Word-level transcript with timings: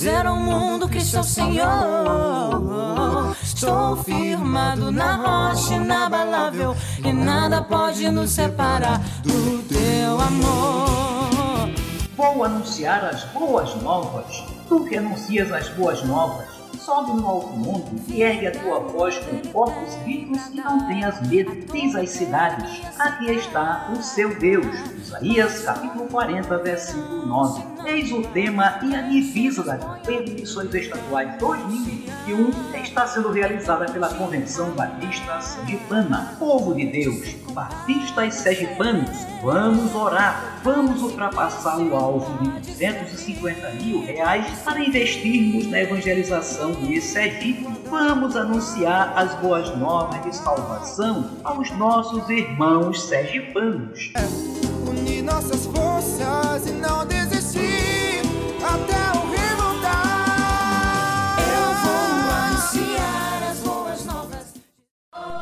Dizer 0.00 0.26
ao 0.26 0.36
mundo 0.36 0.88
que 0.88 0.98
sou 1.02 1.22
Senhor. 1.22 1.68
Estou 3.42 4.02
firmado 4.02 4.90
na 4.90 5.16
rocha 5.16 5.74
inabalável 5.74 6.74
e 7.04 7.12
nada 7.12 7.60
pode 7.60 8.10
nos 8.10 8.30
separar 8.30 8.98
do 9.22 9.62
teu 9.68 10.18
amor. 10.18 11.68
Vou 12.16 12.42
anunciar 12.42 13.04
as 13.04 13.24
boas 13.24 13.74
novas. 13.82 14.42
Tu 14.66 14.86
que 14.86 14.96
anuncias 14.96 15.52
as 15.52 15.68
boas 15.68 16.02
novas 16.04 16.48
sobe 16.78 17.12
no 17.20 17.28
alto 17.28 17.52
mundo 17.52 18.02
e 18.08 18.22
ergue 18.22 18.46
a 18.46 18.52
tua 18.52 18.80
voz 18.80 19.18
com 19.18 19.36
corpos 19.52 19.94
ricos 20.06 20.46
e 20.46 20.56
não 20.56 20.86
tenhas 20.86 21.20
medo. 21.28 21.54
Diz 21.70 21.94
às 21.94 22.08
cidades: 22.08 22.80
Aqui 22.98 23.32
está 23.32 23.92
o 23.92 24.02
seu 24.02 24.34
Deus. 24.38 24.66
Isaías 24.96 25.60
capítulo 25.60 26.06
40, 26.08 26.56
versículo 26.56 27.26
9. 27.26 27.69
Eis 27.90 28.12
o 28.12 28.22
tema 28.22 28.78
e 28.84 28.94
a 28.94 29.02
divisa 29.02 29.64
da 29.64 29.76
campanha 29.76 30.22
de 30.22 30.30
missões 30.34 30.72
estaduais 30.72 31.36
2021 31.38 32.50
está 32.84 33.04
sendo 33.04 33.32
realizada 33.32 33.90
pela 33.90 34.14
Convenção 34.14 34.70
Batista 34.70 35.40
Sergipana. 35.40 36.36
Povo 36.38 36.72
de 36.72 36.86
Deus, 36.86 37.34
batistas 37.52 38.34
sergipanos, 38.34 39.10
vamos 39.42 39.92
orar, 39.92 40.60
vamos 40.62 41.02
ultrapassar 41.02 41.78
o 41.80 41.96
alvo 41.96 42.32
de 42.44 42.70
250 42.70 43.70
mil 43.82 44.06
reais 44.06 44.46
para 44.64 44.80
investirmos 44.80 45.66
na 45.66 45.80
evangelização 45.80 46.70
de 46.70 47.00
Sergipe. 47.00 47.66
Vamos 47.90 48.36
anunciar 48.36 49.14
as 49.16 49.34
boas 49.40 49.76
novas 49.76 50.22
de 50.22 50.36
salvação 50.36 51.28
aos 51.42 51.68
nossos 51.72 52.30
irmãos 52.30 53.02
sergipanos. 53.08 54.12
Unir 54.88 55.22
nossas 55.22 55.66
forças 55.66 56.68
e 56.68 56.72
não 56.72 57.04
desistir 57.04 57.29
até 58.74 59.00
o 59.18 59.22
Eu 61.54 61.72
vou 61.82 62.30
anunciar 62.46 63.42
as 63.50 63.58
boas 63.60 64.04
novas. 64.06 64.54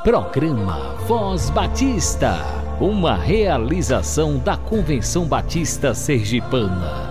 Programa 0.02 0.94
Voz 1.06 1.50
Batista, 1.50 2.34
uma 2.80 3.16
realização 3.16 4.38
da 4.38 4.56
Convenção 4.56 5.26
Batista 5.26 5.94
Sergipana. 5.94 7.08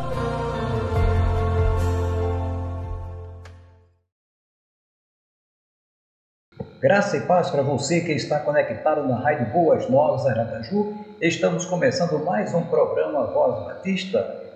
Graça 6.80 7.18
e 7.18 7.22
paz 7.22 7.50
para 7.50 7.64
você 7.64 8.02
que 8.02 8.12
está 8.12 8.40
conectado 8.40 9.08
na 9.08 9.18
Rádio 9.18 9.52
Boas 9.52 9.90
Novas 9.90 10.28
Aracaju. 10.28 10.96
Estamos 11.20 11.66
começando 11.66 12.24
mais 12.24 12.54
um 12.54 12.62
programa 12.62 13.26
Voz 13.34 13.66
Batista. 13.66 14.47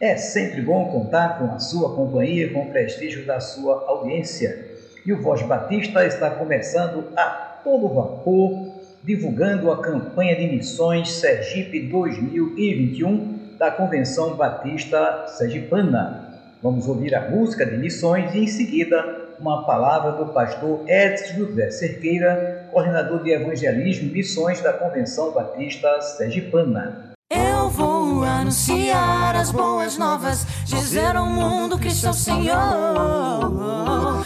É 0.00 0.16
sempre 0.16 0.62
bom 0.62 0.92
contar 0.92 1.40
com 1.40 1.52
a 1.52 1.58
sua 1.58 1.92
companhia, 1.92 2.52
com 2.52 2.62
o 2.62 2.70
prestígio 2.70 3.26
da 3.26 3.40
sua 3.40 3.84
audiência. 3.88 4.68
E 5.04 5.12
o 5.12 5.20
Voz 5.20 5.42
Batista 5.42 6.06
está 6.06 6.30
começando 6.30 7.06
a 7.16 7.24
todo 7.64 7.92
vapor, 7.92 8.76
divulgando 9.02 9.72
a 9.72 9.82
campanha 9.82 10.36
de 10.36 10.46
missões 10.46 11.10
Sergipe 11.14 11.80
2021 11.88 13.56
da 13.58 13.72
Convenção 13.72 14.36
Batista 14.36 15.26
Sergipana. 15.36 16.28
Vamos 16.62 16.86
ouvir 16.86 17.12
a 17.16 17.28
música 17.28 17.66
de 17.66 17.76
missões 17.76 18.32
e 18.36 18.38
em 18.38 18.46
seguida 18.46 19.34
uma 19.40 19.66
palavra 19.66 20.12
do 20.12 20.32
pastor 20.32 20.88
Edson 20.88 21.38
José 21.38 21.72
Cerqueira, 21.72 22.68
coordenador 22.70 23.24
de 23.24 23.32
evangelismo 23.32 24.08
e 24.10 24.12
missões 24.12 24.60
da 24.60 24.72
Convenção 24.72 25.32
Batista 25.32 26.00
Sergipana. 26.02 27.07
Eu 27.30 27.68
vou 27.68 28.24
anunciar 28.24 29.36
as 29.36 29.50
boas 29.50 29.98
novas, 29.98 30.46
dizer 30.64 31.14
ao 31.14 31.26
mundo 31.26 31.78
que 31.78 31.90
sou 31.90 32.14
Senhor. 32.14 32.56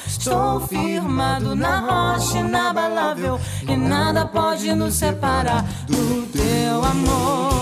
Estou 0.07 0.61
firmado 0.69 1.57
na 1.57 1.81
rocha 1.81 2.39
inabalável 2.39 3.41
e 3.69 3.77
nada 3.77 4.25
pode 4.25 4.73
nos 4.75 4.95
separar 4.95 5.65
do 5.89 6.29
teu 6.29 6.85
amor. 6.85 7.62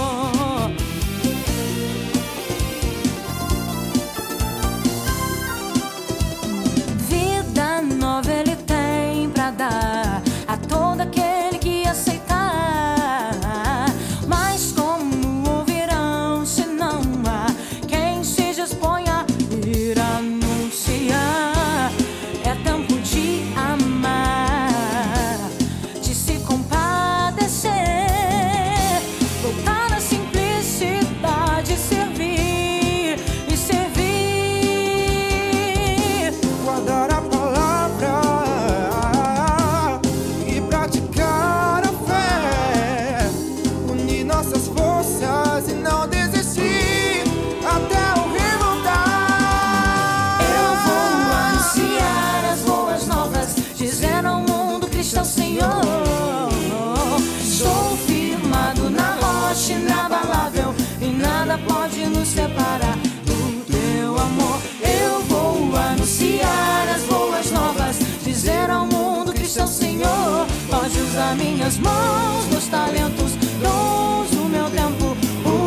Minhas 71.35 71.79
mãos, 71.79 72.47
meus 72.51 72.67
talentos, 72.67 73.33
dons 73.63 74.31
do 74.31 74.49
meu 74.49 74.71
tempo. 74.71 75.17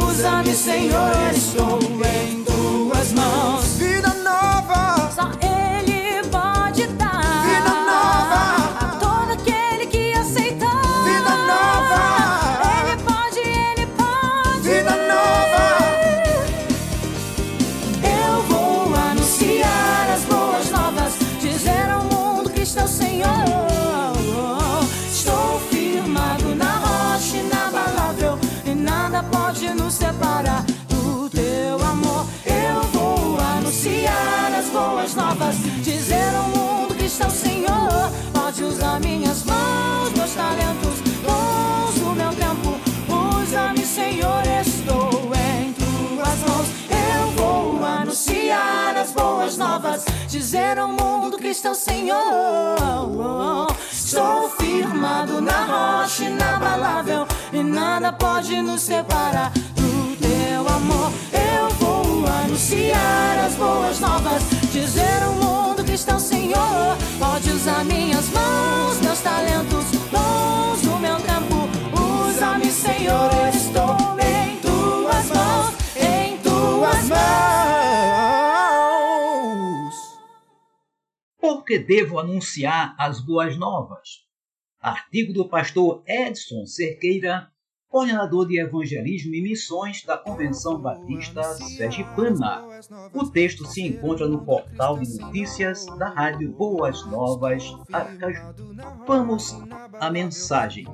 Usa-me, 0.07 0.53
Senhor, 0.53 1.33
estou 1.35 1.79
em 2.05 2.43
dizer 50.73 50.79
ao 50.79 50.87
mundo 50.87 51.37
que 51.37 51.47
está 51.47 51.71
o 51.71 51.75
Senhor. 51.75 53.67
Sou 53.91 54.49
firmado 54.57 55.39
na 55.39 56.01
rocha 56.01 56.23
inabalável 56.23 57.27
e 57.51 57.61
nada 57.61 58.11
pode 58.11 58.59
nos 58.61 58.81
separar 58.81 59.51
do 59.75 60.15
teu 60.17 60.67
amor. 60.75 61.11
Eu 61.31 61.69
vou 61.75 62.25
anunciar 62.25 63.45
as 63.45 63.53
boas 63.53 63.99
novas, 63.99 64.43
dizer 64.71 65.23
ao 65.23 65.33
mundo 65.33 65.83
que 65.83 65.93
está 65.93 66.15
o 66.15 66.19
Senhor. 66.19 66.97
Pode 67.19 67.51
usar 67.51 67.85
minhas 67.85 68.29
mãos, 68.29 68.99
meus 69.01 69.19
talentos, 69.19 69.85
dons 70.11 70.81
do 70.81 70.99
meu 70.99 71.17
tempo. 71.17 71.69
Usa-me, 72.27 72.71
Senhor, 72.71 73.29
eu 73.31 73.49
estou 73.49 74.22
Por 81.63 81.67
que 81.67 81.79
devo 81.79 82.19
anunciar 82.19 82.93
as 82.99 83.21
boas 83.21 83.55
novas? 83.55 84.25
Artigo 84.81 85.31
do 85.31 85.47
pastor 85.47 86.03
Edson 86.05 86.65
Cerqueira, 86.65 87.47
coordenador 87.87 88.45
de 88.45 88.59
evangelismo 88.59 89.33
e 89.33 89.41
missões 89.41 90.03
da 90.03 90.17
Convenção 90.17 90.81
Batista 90.81 91.41
Sergipana. 91.53 92.65
O 93.13 93.29
texto 93.29 93.65
se 93.65 93.81
encontra 93.81 94.27
no 94.27 94.43
portal 94.43 94.99
de 94.99 95.17
notícias 95.17 95.85
da 95.97 96.09
Rádio 96.09 96.51
Boas 96.51 97.05
Novas 97.05 97.63
Aracaju. 97.93 98.53
Vamos 99.07 99.57
à 100.01 100.11
mensagem. 100.11 100.85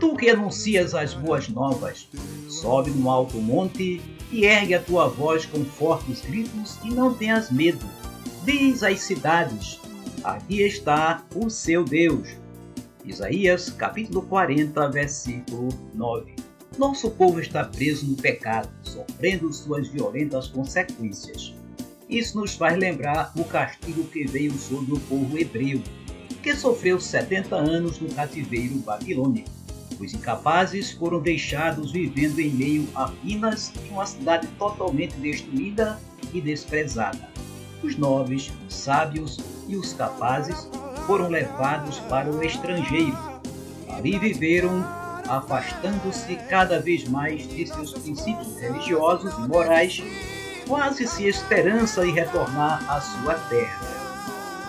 Tu 0.00 0.16
que 0.16 0.30
anuncias 0.30 0.94
as 0.94 1.12
boas 1.12 1.50
novas, 1.50 2.08
sobe 2.48 2.88
no 2.92 3.10
alto 3.10 3.36
monte 3.36 4.00
e 4.32 4.46
ergue 4.46 4.72
a 4.72 4.82
tua 4.82 5.06
voz 5.06 5.44
com 5.44 5.62
fortes 5.66 6.22
gritos 6.22 6.78
e 6.82 6.88
não 6.88 7.12
tenhas 7.12 7.50
medo. 7.50 7.84
Diz 8.46 8.82
às 8.82 9.00
cidades: 9.00 9.83
Aqui 10.22 10.62
está 10.62 11.24
o 11.34 11.50
seu 11.50 11.84
Deus. 11.84 12.28
Isaías 13.04 13.70
capítulo 13.70 14.22
40, 14.22 14.88
versículo 14.88 15.68
9. 15.92 16.34
Nosso 16.78 17.10
povo 17.10 17.40
está 17.40 17.64
preso 17.64 18.06
no 18.06 18.16
pecado, 18.16 18.68
sofrendo 18.82 19.52
suas 19.52 19.88
violentas 19.88 20.48
consequências. 20.48 21.54
Isso 22.08 22.38
nos 22.38 22.54
faz 22.54 22.78
lembrar 22.78 23.32
o 23.36 23.44
castigo 23.44 24.04
que 24.04 24.26
veio 24.26 24.52
sobre 24.52 24.94
o 24.94 25.00
povo 25.00 25.38
hebreu, 25.38 25.82
que 26.42 26.54
sofreu 26.54 27.00
70 27.00 27.54
anos 27.54 28.00
no 28.00 28.08
cativeiro 28.14 28.76
babilônico. 28.76 29.50
Os 30.00 30.12
incapazes 30.12 30.90
foram 30.92 31.20
deixados 31.20 31.92
vivendo 31.92 32.40
em 32.40 32.50
meio 32.50 32.88
a 32.94 33.12
minas 33.22 33.72
de 33.72 33.90
uma 33.90 34.06
cidade 34.06 34.46
totalmente 34.58 35.14
destruída 35.16 36.00
e 36.32 36.40
desprezada. 36.40 37.33
Os 37.84 37.98
nobres, 37.98 38.50
os 38.66 38.74
sábios 38.74 39.38
e 39.68 39.76
os 39.76 39.92
capazes 39.92 40.66
foram 41.06 41.28
levados 41.28 41.98
para 42.08 42.30
o 42.30 42.42
estrangeiro. 42.42 43.18
Ali 43.94 44.18
viveram 44.18 44.82
afastando-se 45.28 46.34
cada 46.48 46.80
vez 46.80 47.06
mais 47.06 47.46
de 47.46 47.66
seus 47.66 47.92
princípios 47.92 48.58
religiosos 48.58 49.34
e 49.34 49.48
morais, 49.48 50.02
quase 50.66 51.06
se 51.06 51.28
esperança 51.28 52.06
em 52.06 52.12
retornar 52.12 52.90
à 52.90 53.02
sua 53.02 53.34
terra. 53.34 53.80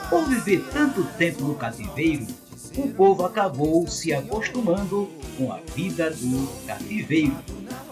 Por 0.10 0.26
viver 0.26 0.70
tanto 0.74 1.06
tempo 1.18 1.44
no 1.46 1.56
cativeiro, 1.56 2.28
o 2.78 2.90
povo 2.90 3.26
acabou 3.26 3.88
se 3.88 4.14
acostumando 4.14 5.10
com 5.38 5.52
a 5.52 5.60
vida 5.76 6.12
do 6.12 6.48
cativeiro. 6.66 7.36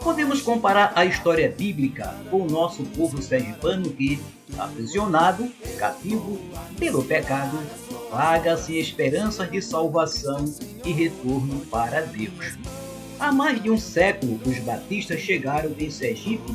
Podemos 0.01 0.41
comparar 0.41 0.91
a 0.95 1.05
história 1.05 1.49
bíblica 1.49 2.13
com 2.29 2.41
o 2.41 2.49
nosso 2.49 2.83
povo 2.83 3.21
sergipano 3.21 3.89
que, 3.91 4.19
aprisionado, 4.57 5.49
cativo 5.77 6.39
pelo 6.77 7.03
pecado, 7.03 7.57
vaga-se 8.11 8.77
esperanças 8.77 9.49
de 9.49 9.61
salvação 9.61 10.45
e 10.83 10.91
retorno 10.91 11.61
para 11.67 12.01
Deus. 12.01 12.57
Há 13.19 13.31
mais 13.31 13.63
de 13.63 13.69
um 13.69 13.77
século, 13.77 14.39
os 14.45 14.59
batistas 14.59 15.21
chegaram 15.21 15.71
em 15.79 15.89
Sergipe 15.89 16.53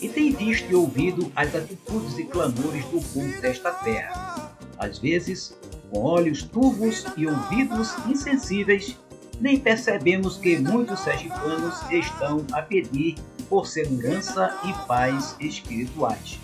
e 0.00 0.08
têm 0.08 0.32
visto 0.32 0.70
e 0.70 0.74
ouvido 0.74 1.30
as 1.36 1.54
atitudes 1.54 2.16
e 2.16 2.24
clamores 2.24 2.84
do 2.86 3.02
povo 3.02 3.40
desta 3.42 3.70
terra. 3.70 4.56
Às 4.78 4.98
vezes, 4.98 5.54
com 5.90 6.02
olhos 6.02 6.42
turvos 6.42 7.04
e 7.16 7.26
ouvidos 7.26 7.94
insensíveis, 8.06 8.96
nem 9.40 9.58
percebemos 9.58 10.36
que 10.36 10.58
muitos 10.58 11.00
sergipanos 11.00 11.80
estão 11.90 12.44
a 12.52 12.62
pedir 12.62 13.16
por 13.48 13.66
segurança 13.66 14.56
e 14.64 14.72
paz 14.86 15.36
espirituais. 15.40 16.38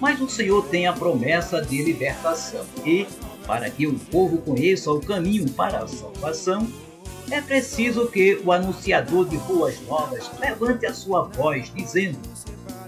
Mas 0.00 0.20
o 0.20 0.28
Senhor 0.28 0.66
tem 0.66 0.86
a 0.86 0.92
promessa 0.92 1.62
de 1.62 1.82
libertação 1.82 2.64
e, 2.84 3.06
para 3.46 3.70
que 3.70 3.86
o 3.86 3.98
povo 3.98 4.38
conheça 4.38 4.90
o 4.90 5.00
caminho 5.00 5.48
para 5.50 5.78
a 5.78 5.88
salvação, 5.88 6.66
é 7.30 7.40
preciso 7.40 8.08
que 8.08 8.40
o 8.44 8.52
anunciador 8.52 9.26
de 9.28 9.36
boas 9.38 9.80
novas 9.86 10.30
levante 10.40 10.86
a 10.86 10.92
sua 10.92 11.22
voz, 11.22 11.72
dizendo: 11.74 12.18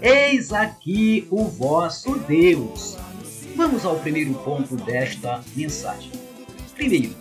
Eis 0.01 0.51
aqui 0.51 1.27
o 1.31 1.45
vosso 1.45 2.19
Deus. 2.19 2.97
Vamos 3.55 3.85
ao 3.85 3.95
primeiro 3.95 4.33
ponto 4.33 4.75
desta 4.75 5.41
mensagem. 5.55 6.11
Primeiro, 6.75 7.15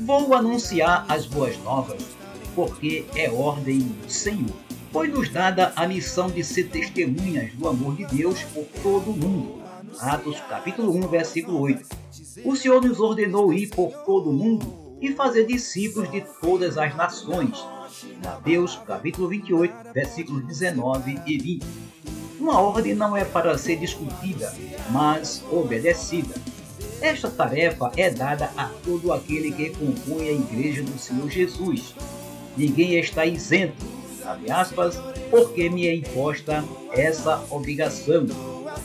vou 0.00 0.34
anunciar 0.34 1.06
as 1.08 1.24
boas 1.24 1.56
novas, 1.64 2.02
porque 2.54 3.06
é 3.14 3.30
ordem 3.30 3.78
do 3.78 4.10
Senhor. 4.10 4.54
Foi-nos 4.92 5.30
dada 5.30 5.72
a 5.74 5.88
missão 5.88 6.30
de 6.30 6.44
ser 6.44 6.68
testemunhas 6.68 7.54
do 7.54 7.66
amor 7.66 7.96
de 7.96 8.04
Deus 8.04 8.42
por 8.52 8.66
todo 8.82 9.10
o 9.10 9.16
mundo. 9.16 9.62
Atos 10.00 10.38
capítulo 10.50 10.94
1, 10.96 11.08
versículo 11.08 11.60
8. 11.60 11.88
O 12.44 12.54
Senhor 12.54 12.82
nos 12.84 13.00
ordenou 13.00 13.50
ir 13.50 13.68
por 13.68 13.90
todo 14.04 14.28
o 14.28 14.34
mundo 14.34 14.98
e 15.00 15.14
fazer 15.14 15.46
discípulos 15.46 16.10
de 16.10 16.20
todas 16.42 16.76
as 16.76 16.94
nações. 16.94 17.58
Mateus 18.22 18.78
capítulo 18.86 19.28
28, 19.28 19.74
versículos 19.94 20.46
19 20.46 21.20
e 21.26 21.38
20. 21.38 21.66
Uma 22.40 22.58
ordem 22.58 22.94
não 22.94 23.14
é 23.14 23.22
para 23.22 23.58
ser 23.58 23.76
discutida, 23.76 24.50
mas 24.90 25.44
obedecida. 25.52 26.34
Esta 27.02 27.30
tarefa 27.30 27.92
é 27.98 28.08
dada 28.08 28.50
a 28.56 28.64
todo 28.82 29.12
aquele 29.12 29.52
que 29.52 29.68
compõe 29.68 30.26
a 30.26 30.32
igreja 30.32 30.82
do 30.82 30.98
Senhor 30.98 31.28
Jesus. 31.28 31.94
Ninguém 32.56 32.94
está 32.94 33.26
isento, 33.26 33.84
abre 34.24 34.50
aspas, 34.50 34.96
porque 35.30 35.68
me 35.68 35.86
é 35.86 35.94
imposta 35.94 36.64
essa 36.92 37.44
obrigação. 37.50 38.26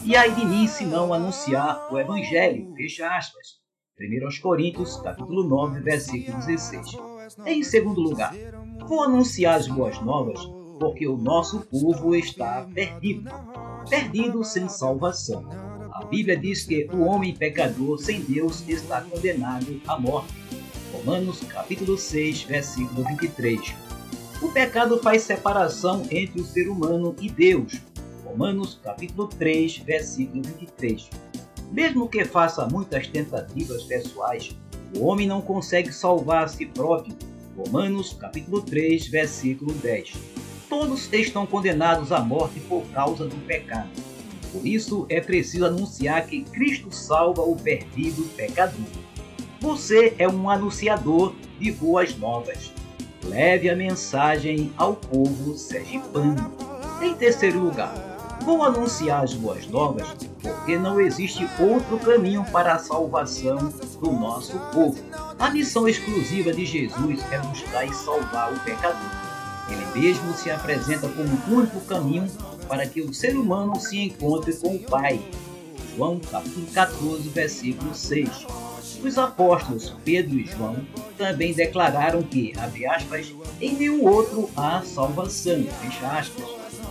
E 0.04 0.18
ai 0.18 0.36
de 0.36 0.46
mim 0.46 0.68
se 0.68 0.84
não 0.84 1.14
anunciar 1.14 1.88
o 1.90 1.98
Evangelho, 1.98 2.74
fecha 2.76 3.08
aspas. 3.08 3.56
1 3.98 4.42
Coríntios, 4.42 4.98
capítulo 4.98 5.48
9, 5.48 5.80
versículo 5.80 6.38
16. 6.46 6.98
Em 7.46 7.64
segundo 7.64 8.02
lugar, 8.02 8.36
vou 8.86 9.04
anunciar 9.04 9.56
as 9.56 9.70
boas 9.70 9.98
novas 10.02 10.55
porque 10.80 11.08
o 11.08 11.18
nosso 11.18 11.62
povo 11.62 12.16
está 12.16 12.68
perdido, 12.74 13.30
perdido 13.90 14.44
sem 14.44 14.68
salvação. 14.68 15.46
A 15.94 16.04
Bíblia 16.06 16.38
diz 16.38 16.66
que 16.66 16.90
o 16.94 17.02
homem 17.02 17.36
pecador 17.36 17.98
sem 17.98 18.22
Deus 18.22 18.68
está 18.68 19.02
condenado 19.02 19.82
à 19.88 19.98
morte. 19.98 20.34
Romanos 20.92 21.40
capítulo 21.42 21.98
6, 21.98 22.44
versículo 22.44 23.04
23. 23.04 23.74
O 24.42 24.50
pecado 24.50 25.00
faz 25.02 25.24
separação 25.24 26.04
entre 26.12 26.42
o 26.42 26.46
ser 26.46 26.68
humano 26.68 27.16
e 27.20 27.30
Deus. 27.30 27.82
Romanos 28.26 28.80
capítulo 28.84 29.28
3, 29.28 29.78
versículo 29.80 30.44
23. 30.44 31.10
Mesmo 31.72 32.08
que 32.08 32.24
faça 32.26 32.68
muitas 32.68 33.08
tentativas 33.08 33.84
pessoais, 33.84 34.56
o 34.96 35.06
homem 35.06 35.28
não 35.28 35.42
consegue 35.42 35.92
salvar 35.92 36.44
a 36.44 36.48
si 36.48 36.66
próprio. 36.66 37.16
Romanos 37.58 38.14
capítulo 38.14 38.62
3, 38.62 39.08
versículo 39.08 39.74
10. 39.74 40.14
Todos 40.70 41.12
estão 41.14 41.46
condenados 41.46 42.12
à 42.12 42.20
morte 42.20 42.60
por 42.62 42.84
causa 42.88 43.26
do 43.26 43.36
pecado. 43.46 43.90
Por 44.52 44.66
isso 44.66 45.06
é 45.10 45.20
preciso 45.22 45.66
anunciar 45.66 46.26
que 46.26 46.44
Cristo 46.44 46.92
salva 46.92 47.42
o 47.42 47.56
perdido 47.56 48.24
pecador. 48.36 48.80
Você 49.60 50.16
é 50.18 50.28
um 50.28 50.50
anunciador 50.50 51.34
de 51.60 51.72
boas 51.72 52.16
novas. 52.18 52.72
Leve 53.24 53.70
a 53.70 53.76
mensagem 53.76 54.72
ao 54.78 54.96
povo 54.96 55.58
sergipano. 55.58 56.54
Em 57.02 57.14
terceiro 57.16 57.60
lugar, 57.60 57.94
vou 58.44 58.64
anunciar 58.64 59.24
as 59.24 59.34
boas 59.34 59.68
novas 59.68 60.08
porque 60.42 60.78
não 60.78 61.02
existe 61.02 61.48
outro 61.60 61.98
caminho 62.00 62.46
para 62.52 62.74
a 62.74 62.80
salvação 62.80 63.58
do 64.00 64.12
nosso 64.12 64.58
povo. 64.72 64.98
A 65.40 65.50
missão 65.50 65.88
exclusiva 65.88 66.54
de 66.54 66.66
Jesus 66.66 67.20
é 67.32 67.40
buscar 67.40 67.86
e 67.86 67.94
salvar 67.94 68.54
o 68.54 68.60
pecador. 68.60 69.25
Ele 69.70 70.00
mesmo 70.00 70.34
se 70.34 70.50
apresenta 70.52 71.08
como 71.10 71.30
o 71.30 71.60
único 71.60 71.82
caminho 71.82 72.28
para 72.68 72.86
que 72.88 73.02
o 73.02 73.14
ser 73.14 73.36
humano 73.36 73.80
se 73.80 74.00
encontre 74.00 74.54
com 74.54 74.76
o 74.76 74.80
Pai. 74.80 75.20
João 75.96 76.20
capítulo 76.20 76.66
14, 76.68 77.30
versículo 77.30 77.96
6. 77.96 78.30
Os 79.04 79.18
apóstolos 79.18 79.96
Pedro 80.04 80.40
e 80.40 80.46
João 80.46 80.78
também 81.18 81.54
declararam 81.54 82.22
que, 82.24 82.54
abre 82.58 82.86
aspas, 82.86 83.34
em 83.62 83.74
nenhum 83.74 84.06
outro 84.06 84.50
há 84.56 84.82
salvação, 84.82 85.64
fecha 85.82 86.08
aspas, 86.08 86.46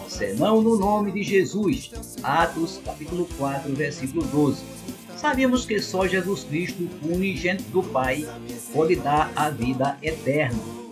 senão 0.09 0.62
no 0.62 0.78
nome 0.78 1.12
de 1.12 1.23
Jesus. 1.23 1.90
Atos 2.23 2.81
capítulo 2.85 3.28
4, 3.37 3.75
versículo 3.75 4.25
12. 4.26 4.62
Sabemos 5.16 5.64
que 5.64 5.81
só 5.81 6.07
Jesus 6.07 6.45
Cristo, 6.45 6.88
unigênito 7.02 7.64
do 7.71 7.83
Pai, 7.83 8.26
pode 8.73 8.97
dar 8.97 9.33
a 9.35 9.50
vida 9.50 9.97
eterna. 10.02 10.83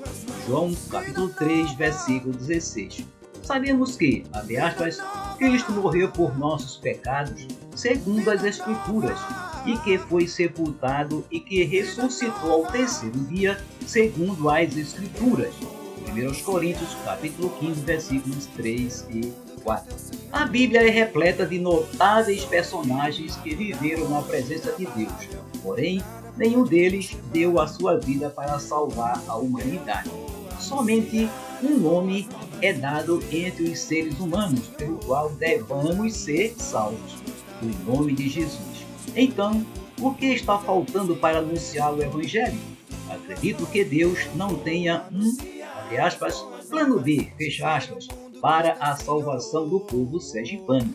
João 0.47 0.75
capítulo 0.91 1.29
3, 1.29 1.73
versículo 1.75 2.35
16. 2.35 3.05
Sabemos 3.43 3.97
que, 3.97 4.25
abre 4.33 4.57
aspas, 4.57 4.99
Cristo 5.39 5.73
morreu 5.73 6.11
por 6.11 6.37
nossos 6.37 6.77
pecados, 6.77 7.47
segundo 7.77 8.29
as 8.29 8.43
Escrituras, 8.43 9.19
e 9.65 9.77
que 9.79 9.99
foi 9.99 10.27
sepultado 10.27 11.25
e 11.31 11.39
que 11.39 11.63
ressuscitou 11.63 12.53
ao 12.53 12.67
terceiro 12.67 13.19
dia, 13.21 13.59
segundo 13.87 14.51
as 14.51 14.77
Escrituras. 14.77 15.55
1 16.09 16.43
Coríntios 16.43 16.95
capítulo 17.05 17.51
15, 17.61 17.81
versículos 17.81 18.47
3 18.47 19.07
e 19.11 19.33
4. 19.63 19.97
A 20.33 20.45
Bíblia 20.45 20.87
é 20.87 20.91
repleta 20.91 21.47
de 21.47 21.59
notáveis 21.59 22.45
personagens 22.45 23.37
que 23.37 23.55
viveram 23.55 24.09
na 24.09 24.23
presença 24.23 24.73
de 24.73 24.87
Deus, 24.87 25.29
porém, 25.63 26.03
nenhum 26.37 26.65
deles 26.65 27.17
deu 27.33 27.61
a 27.61 27.69
sua 27.69 27.99
vida 27.99 28.29
para 28.29 28.59
salvar 28.59 29.23
a 29.29 29.37
humanidade. 29.37 30.11
Somente 30.63 31.29
um 31.61 31.77
nome 31.77 32.29
é 32.63 32.73
dado 32.73 33.21
entre 33.33 33.65
os 33.65 33.81
seres 33.81 34.19
humanos, 34.21 34.69
pelo 34.69 34.97
qual 34.99 35.29
devamos 35.31 36.15
ser 36.15 36.55
salvos: 36.57 37.17
o 37.61 37.91
nome 37.91 38.13
de 38.13 38.29
Jesus. 38.29 38.87
Então, 39.17 39.67
o 40.01 40.15
que 40.15 40.27
está 40.27 40.57
faltando 40.59 41.17
para 41.17 41.39
anunciar 41.39 41.93
o 41.93 42.01
Evangelho? 42.01 42.59
Acredito 43.11 43.67
que 43.67 43.85
Deus 43.85 44.21
não 44.37 44.55
tenha 44.55 45.05
um, 45.11 45.37
abre 45.81 45.99
aspas, 45.99 46.45
plano 46.71 47.01
B, 47.01 47.33
fecha 47.37 47.75
aspas, 47.75 48.07
para 48.41 48.75
a 48.75 48.97
salvação 48.97 49.69
do 49.69 49.81
povo 49.81 50.21
sergipano. 50.21 50.95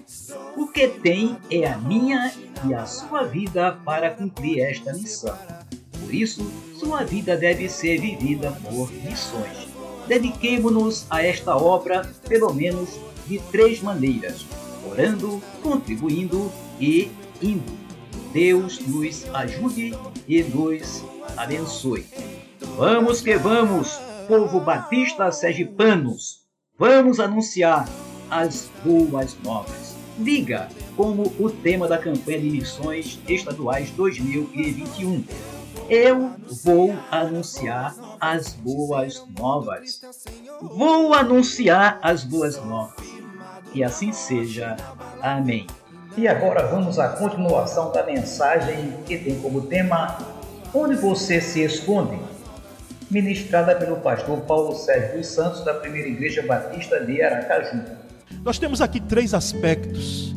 O 0.55 0.67
que 0.67 0.87
tem 0.87 1.37
é 1.51 1.67
a 1.67 1.77
minha 1.77 2.33
e 2.65 2.73
a 2.73 2.85
sua 2.85 3.23
vida 3.23 3.73
para 3.83 4.11
cumprir 4.11 4.61
esta 4.61 4.93
missão. 4.93 5.37
Por 6.07 6.15
isso, 6.15 6.49
sua 6.79 7.03
vida 7.03 7.35
deve 7.35 7.67
ser 7.67 7.99
vivida 7.99 8.57
por 8.63 8.89
missões. 8.93 9.67
Dediquemo-nos 10.07 11.05
a 11.09 11.21
esta 11.21 11.57
obra, 11.57 12.09
pelo 12.29 12.53
menos 12.53 12.97
de 13.27 13.39
três 13.51 13.81
maneiras: 13.81 14.45
orando, 14.89 15.41
contribuindo 15.61 16.49
e 16.79 17.11
indo. 17.41 17.77
Deus 18.31 18.79
nos 18.87 19.25
ajude 19.33 19.93
e 20.25 20.43
nos 20.43 21.03
abençoe. 21.35 22.05
Vamos 22.77 23.19
que 23.19 23.35
vamos, 23.35 23.99
povo 24.29 24.61
batista 24.61 25.29
sergipanos! 25.29 26.45
Vamos 26.79 27.19
anunciar 27.19 27.85
as 28.29 28.69
boas 28.85 29.35
novas. 29.43 29.97
Diga 30.17 30.69
como 30.95 31.33
o 31.37 31.49
tema 31.49 31.85
da 31.85 31.97
campanha 31.97 32.39
de 32.39 32.49
missões 32.49 33.19
estaduais 33.27 33.91
2021. 33.91 35.56
Eu 35.89 36.31
vou 36.63 36.93
anunciar 37.11 37.95
as 38.19 38.53
boas 38.53 39.25
novas. 39.37 40.01
Vou 40.61 41.13
anunciar 41.13 41.99
as 42.01 42.23
boas 42.23 42.57
novas. 42.65 43.05
Que 43.71 43.83
assim 43.83 44.11
seja. 44.11 44.75
Amém. 45.21 45.67
E 46.17 46.27
agora 46.27 46.67
vamos 46.67 46.99
à 46.99 47.09
continuação 47.09 47.91
da 47.91 48.03
mensagem 48.03 48.93
que 49.05 49.17
tem 49.17 49.39
como 49.39 49.61
tema 49.61 50.17
Onde 50.73 50.95
você 50.95 51.39
se 51.39 51.61
esconde? 51.63 52.19
Ministrada 53.09 53.73
pelo 53.75 53.97
pastor 53.97 54.41
Paulo 54.41 54.75
Sérgio 54.75 55.17
dos 55.17 55.27
Santos, 55.27 55.63
da 55.63 55.73
Primeira 55.73 56.09
Igreja 56.09 56.41
Batista 56.45 56.99
de 56.99 57.21
Aracaju. 57.21 57.83
Nós 58.43 58.59
temos 58.59 58.81
aqui 58.81 58.99
três 58.99 59.33
aspectos 59.33 60.35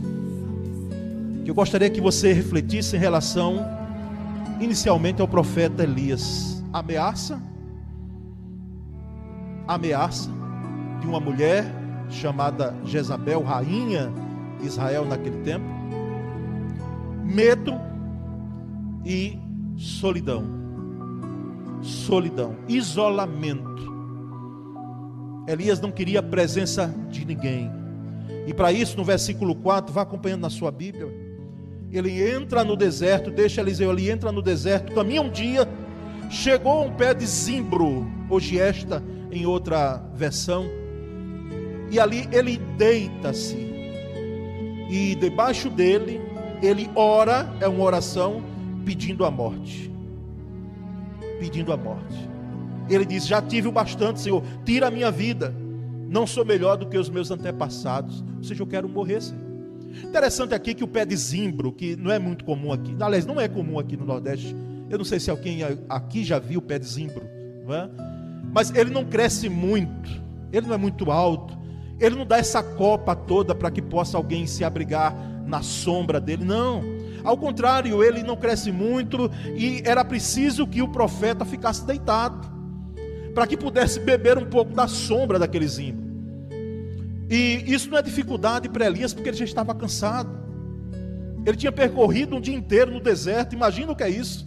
que 1.45 1.51
eu 1.51 1.55
gostaria 1.55 1.91
que 1.91 2.01
você 2.01 2.33
refletisse 2.33 2.95
em 2.95 2.99
relação, 2.99 3.67
inicialmente, 4.61 5.21
ao 5.21 5.29
profeta 5.29 5.83
Elias: 5.83 6.63
ameaça, 6.73 7.43
ameaça 9.67 10.31
de 11.01 11.07
uma 11.07 11.19
mulher 11.19 11.65
chamada 12.09 12.77
Jezabel, 12.85 13.43
rainha 13.43 14.13
de 14.61 14.67
Israel 14.67 15.05
naquele 15.05 15.39
tempo, 15.39 15.65
medo 17.25 17.75
e 19.05 19.39
solidão. 19.77 20.61
Solidão, 21.83 22.57
isolamento. 22.69 23.71
Elias 25.49 25.81
não 25.81 25.91
queria 25.91 26.21
a 26.21 26.23
presença 26.23 26.95
de 27.09 27.25
ninguém. 27.25 27.71
E 28.47 28.53
para 28.53 28.71
isso, 28.71 28.97
no 28.99 29.05
versículo 29.05 29.55
4, 29.55 29.93
vá 29.93 30.03
acompanhando 30.03 30.43
na 30.43 30.51
sua 30.51 30.71
Bíblia. 30.71 31.30
Ele 31.93 32.23
entra 32.23 32.63
no 32.63 32.77
deserto, 32.77 33.31
deixa 33.31 33.61
Eliseu 33.61 33.91
ali, 33.91 34.11
entra 34.11 34.31
no 34.31 34.41
deserto, 34.41 34.95
caminha 34.95 35.23
um 35.23 35.31
dia, 35.31 35.69
chegou 36.31 36.73
a 36.73 36.81
um 36.83 36.93
pé 36.93 37.13
de 37.13 37.27
zimbro, 37.27 38.07
hoje 38.29 38.59
esta 38.59 39.03
em 39.33 39.45
outra 39.45 39.97
versão, 40.15 40.67
e 41.91 41.99
ali 41.99 42.29
ele 42.31 42.59
deita-se, 42.79 43.57
e 44.89 45.15
debaixo 45.17 45.69
dele, 45.69 46.21
ele 46.63 46.91
ora, 46.95 47.49
é 47.61 47.67
uma 47.69 47.85
oração, 47.85 48.43
pedindo 48.85 49.25
a 49.25 49.31
morte. 49.31 49.91
Pedindo 51.39 51.73
a 51.73 51.77
morte. 51.77 52.29
Ele 52.89 53.05
diz: 53.05 53.27
Já 53.27 53.41
tive 53.41 53.69
o 53.69 53.73
bastante, 53.73 54.21
Senhor, 54.21 54.43
tira 54.65 54.89
a 54.89 54.91
minha 54.91 55.11
vida. 55.11 55.55
Não 56.09 56.27
sou 56.27 56.45
melhor 56.45 56.77
do 56.77 56.87
que 56.87 56.99
os 56.99 57.09
meus 57.09 57.31
antepassados. 57.31 58.25
Ou 58.39 58.43
seja, 58.43 58.63
eu 58.63 58.67
quero 58.67 58.89
morrer, 58.89 59.21
Senhor. 59.23 59.50
Interessante 60.05 60.55
aqui 60.55 60.75
que 60.75 60.85
o 60.85 60.89
pé 60.89 61.05
de 61.05 61.17
zimbro, 61.17 61.73
que 61.73 61.97
não 61.97 62.11
é 62.11 62.19
muito 62.19 62.45
comum 62.45 62.73
aqui, 62.73 62.95
aliás, 63.01 63.27
não 63.27 63.41
é 63.41 63.49
comum 63.49 63.79
aqui 63.79 63.97
no 63.97 64.05
Nordeste. 64.05 64.55
Eu 64.89 64.99
não 64.99 65.05
sei 65.05 65.21
se 65.21 65.31
alguém 65.31 65.61
aqui 65.89 66.25
já 66.25 66.39
viu 66.39 66.59
o 66.59 66.63
pé 66.63 66.79
de 66.79 66.87
zimbro, 66.87 67.23
é? 67.69 67.89
mas 68.53 68.75
ele 68.75 68.91
não 68.91 69.05
cresce 69.05 69.49
muito, 69.49 70.11
ele 70.53 70.67
não 70.67 70.75
é 70.75 70.79
muito 70.79 71.11
alto, 71.11 71.57
ele 72.01 72.17
não 72.17 72.27
dá 72.27 72.39
essa 72.39 72.63
copa 72.63 73.15
toda 73.15 73.55
para 73.55 73.71
que 73.71 73.81
possa 73.81 74.17
alguém 74.17 74.47
se 74.47 74.65
abrigar 74.65 75.15
na 75.47 75.63
sombra 75.63 76.21
dele, 76.21 76.45
não. 76.45 76.83
Ao 77.23 77.37
contrário, 77.37 78.03
ele 78.03 78.23
não 78.23 78.37
cresce 78.37 78.73
muito 78.73 79.31
e 79.55 79.83
era 79.85 80.05
preciso 80.05 80.67
que 80.67 80.81
o 80.81 80.89
profeta 80.89 81.45
ficasse 81.45 81.85
deitado 81.85 82.49
para 83.35 83.47
que 83.47 83.57
pudesse 83.57 84.01
beber 84.01 84.39
um 84.39 84.47
pouco 84.47 84.75
da 84.75 84.89
sombra 84.89 85.39
daquele 85.39 85.69
zimbro. 85.69 86.10
E 87.31 87.63
isso 87.73 87.89
não 87.89 87.97
é 87.97 88.03
dificuldade 88.03 88.69
para 88.69 88.87
Elias, 88.87 89.15
porque 89.15 89.29
ele 89.29 89.37
já 89.37 89.45
estava 89.45 89.73
cansado. 89.73 90.37
Ele 91.47 91.57
tinha 91.57 91.71
percorrido 91.71 92.35
um 92.35 92.41
dia 92.41 92.55
inteiro 92.55 92.91
no 92.91 93.01
deserto, 93.01 93.55
imagina 93.55 93.93
o 93.93 93.97
que 93.97 94.03
é 94.03 94.11
isso. 94.11 94.45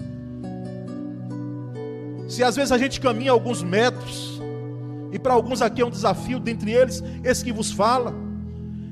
Se 2.28 2.44
às 2.44 2.56
vezes 2.58 2.74
a 2.74 2.78
gente 2.78 3.00
caminha 3.00 3.32
alguns 3.32 3.64
metros, 3.64 4.42
e 5.14 5.18
para 5.18 5.34
alguns 5.34 5.62
aqui 5.62 5.82
é 5.82 5.86
um 5.86 5.90
desafio, 5.90 6.40
dentre 6.40 6.72
eles, 6.72 7.02
esse 7.24 7.44
que 7.44 7.54
vos 7.54 7.72
fala, 7.72 8.14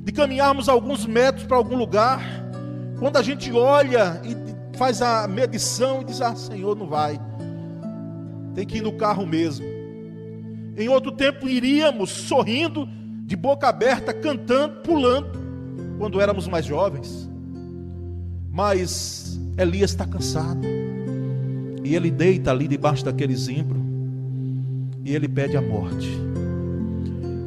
de 0.04 0.12
caminharmos 0.12 0.70
alguns 0.70 1.06
metros 1.06 1.46
para 1.46 1.58
algum 1.58 1.76
lugar, 1.76 2.22
quando 2.98 3.18
a 3.18 3.22
gente 3.22 3.52
olha 3.52 4.22
e 4.24 4.78
faz 4.78 5.02
a 5.02 5.28
medição 5.28 6.02
e 6.02 6.06
diz: 6.06 6.22
Ah, 6.22 6.36
Senhor, 6.36 6.76
não 6.76 6.88
vai, 6.88 7.20
tem 8.56 8.66
que 8.66 8.78
ir 8.78 8.82
no 8.82 8.94
carro 8.94 9.26
mesmo. 9.26 9.66
Em 10.78 10.88
outro 10.88 11.12
tempo 11.12 11.50
iríamos 11.50 12.10
sorrindo, 12.10 12.88
de 13.32 13.36
boca 13.38 13.70
aberta, 13.70 14.14
cantando, 14.14 14.82
pulando, 14.82 15.40
quando 15.98 16.20
éramos 16.20 16.50
mais 16.50 16.66
jovens. 16.66 17.30
Mas 18.52 19.40
Elias 19.58 19.92
está 19.92 20.06
cansado, 20.06 20.60
e 21.82 21.96
ele 21.96 22.12
deita 22.12 22.52
ali 22.52 22.68
debaixo 22.68 23.06
daquele 23.06 23.34
zimbro, 23.34 23.80
e 25.06 25.16
ele 25.16 25.30
pede 25.30 25.56
a 25.56 25.62
morte. 25.62 26.10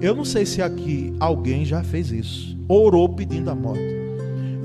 Eu 0.00 0.14
não 0.16 0.24
sei 0.24 0.46
se 0.46 0.62
aqui 0.62 1.14
alguém 1.20 1.66
já 1.66 1.84
fez 1.84 2.10
isso, 2.10 2.56
orou 2.66 3.06
pedindo 3.10 3.50
a 3.50 3.54
morte. 3.54 3.84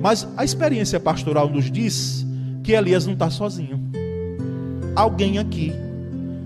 Mas 0.01 0.25
a 0.37 0.45
experiência 0.45 1.01
pastoral 1.01 1.49
nos 1.49 1.69
diz 1.69 2.25
que 2.63 2.71
Elias 2.71 3.05
não 3.05 3.11
está 3.11 3.29
sozinho. 3.29 3.77
Alguém 4.95 5.37
aqui, 5.37 5.73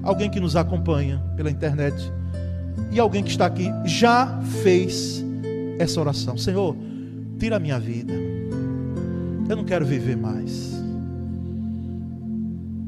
alguém 0.01 0.31
que 0.31 0.39
nos 0.39 0.55
acompanha 0.55 1.23
pela 1.37 1.51
internet, 1.51 2.11
e 2.91 2.99
alguém 2.99 3.23
que 3.23 3.31
está 3.31 3.45
aqui 3.45 3.69
já 3.85 4.39
fez 4.61 5.23
essa 5.79 5.99
oração: 5.99 6.37
Senhor, 6.37 6.75
tira 7.39 7.57
a 7.57 7.59
minha 7.59 7.79
vida. 7.79 8.13
Eu 9.49 9.55
não 9.55 9.63
quero 9.63 9.85
viver 9.85 10.15
mais. 10.15 10.73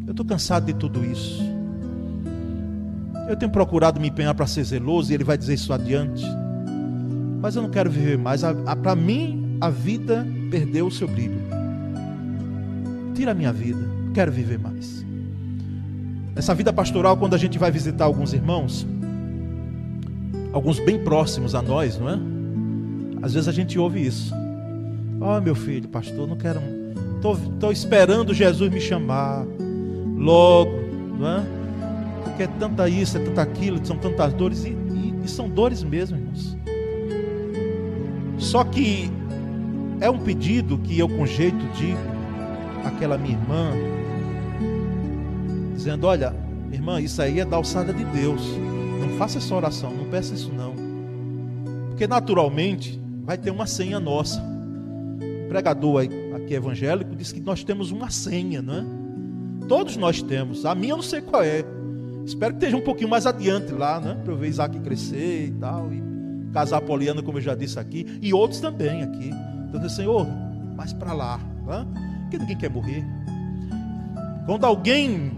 Eu 0.05 0.11
estou 0.11 0.25
cansado 0.25 0.65
de 0.65 0.73
tudo 0.73 1.03
isso. 1.03 1.43
Eu 3.27 3.35
tenho 3.35 3.51
procurado 3.51 3.99
me 3.99 4.07
empenhar 4.09 4.35
para 4.35 4.45
ser 4.45 4.63
zeloso, 4.63 5.11
e 5.11 5.15
ele 5.15 5.23
vai 5.23 5.37
dizer 5.37 5.55
isso 5.55 5.73
adiante. 5.73 6.23
Mas 7.41 7.55
eu 7.55 7.61
não 7.61 7.69
quero 7.69 7.89
viver 7.89 8.17
mais. 8.17 8.41
Para 8.81 8.95
mim, 8.95 9.57
a 9.59 9.69
vida 9.69 10.25
perdeu 10.51 10.87
o 10.87 10.91
seu 10.91 11.07
brilho. 11.07 11.39
Tira 13.15 13.31
a 13.31 13.33
minha 13.33 13.51
vida, 13.51 13.79
não 14.05 14.13
quero 14.13 14.31
viver 14.31 14.59
mais. 14.59 15.03
Nessa 16.35 16.53
vida 16.53 16.71
pastoral, 16.71 17.17
quando 17.17 17.33
a 17.33 17.37
gente 17.37 17.57
vai 17.57 17.71
visitar 17.71 18.05
alguns 18.05 18.33
irmãos, 18.33 18.85
alguns 20.55 20.79
bem 20.79 20.97
próximos 20.97 21.53
a 21.53 21.61
nós, 21.61 21.99
não 21.99 22.09
é? 22.09 22.17
Às 23.21 23.33
vezes 23.33 23.49
a 23.49 23.51
gente 23.51 23.77
ouve 23.77 24.05
isso. 24.05 24.33
Ó, 25.19 25.37
oh, 25.37 25.41
meu 25.41 25.53
filho, 25.53 25.89
pastor, 25.89 26.25
não 26.25 26.37
quero, 26.37 26.61
estou 27.17 27.73
esperando 27.73 28.33
Jesus 28.33 28.71
me 28.71 28.79
chamar 28.79 29.45
logo, 30.17 30.71
não 31.19 31.27
é? 31.27 31.43
Porque 32.23 32.43
é 32.43 32.47
tanta 32.47 32.87
isso, 32.87 33.17
é 33.17 33.19
tanta 33.21 33.41
aquilo, 33.41 33.85
são 33.85 33.97
tantas 33.97 34.31
dores, 34.33 34.63
e, 34.63 34.69
e, 34.69 35.13
e 35.25 35.27
são 35.27 35.49
dores 35.49 35.83
mesmo, 35.83 36.17
irmãos. 36.17 36.57
Só 38.37 38.63
que 38.63 39.11
é 39.99 40.09
um 40.09 40.19
pedido 40.19 40.77
que 40.77 40.97
eu 40.97 41.09
com 41.09 41.25
jeito 41.25 41.65
digo 41.75 41.99
àquela 42.85 43.17
minha 43.17 43.37
irmã, 43.37 43.71
dizendo: 45.73 46.07
Olha, 46.07 46.33
irmã, 46.71 47.01
isso 47.01 47.21
aí 47.21 47.41
é 47.41 47.45
da 47.45 47.57
alçada 47.57 47.91
de 47.93 48.05
Deus. 48.05 48.41
Não 49.05 49.17
faça 49.17 49.37
essa 49.37 49.53
oração, 49.55 49.93
não 49.93 50.05
peça 50.05 50.33
isso 50.33 50.51
não. 50.51 50.73
Porque 51.89 52.07
naturalmente 52.07 52.99
vai 53.23 53.37
ter 53.37 53.51
uma 53.51 53.65
senha 53.65 53.99
nossa. 53.99 54.41
O 54.41 55.47
pregador 55.47 56.03
aqui 56.35 56.53
evangélico 56.53 57.15
diz 57.15 57.31
que 57.31 57.39
nós 57.39 57.63
temos 57.63 57.91
uma 57.91 58.09
senha, 58.09 58.61
não 58.61 58.73
é? 58.73 58.85
Todos 59.67 59.95
nós 59.95 60.21
temos. 60.21 60.65
A 60.65 60.75
minha 60.75 60.93
eu 60.93 60.97
não 60.97 61.03
sei 61.03 61.21
qual 61.21 61.43
é. 61.43 61.63
Espero 62.25 62.53
que 62.53 62.57
esteja 62.57 62.77
um 62.77 62.81
pouquinho 62.81 63.09
mais 63.09 63.25
adiante 63.25 63.71
lá, 63.71 63.99
né? 63.99 64.15
Para 64.23 64.33
eu 64.33 64.37
ver 64.37 64.47
Isaac 64.47 64.79
crescer 64.79 65.47
e 65.47 65.51
tal. 65.51 65.93
E 65.93 66.03
casar 66.51 66.81
Poliana, 66.81 67.21
como 67.21 67.37
eu 67.37 67.41
já 67.41 67.55
disse 67.55 67.79
aqui. 67.79 68.05
E 68.21 68.33
outros 68.33 68.59
também 68.59 69.01
aqui. 69.03 69.31
Então, 69.69 69.87
Senhor, 69.89 70.27
mais 70.75 70.93
para 70.93 71.13
lá. 71.13 71.39
Né? 71.65 71.85
Porque 72.23 72.37
ninguém 72.37 72.57
quer 72.57 72.69
morrer. 72.69 73.03
Quando 74.45 74.65
alguém 74.65 75.31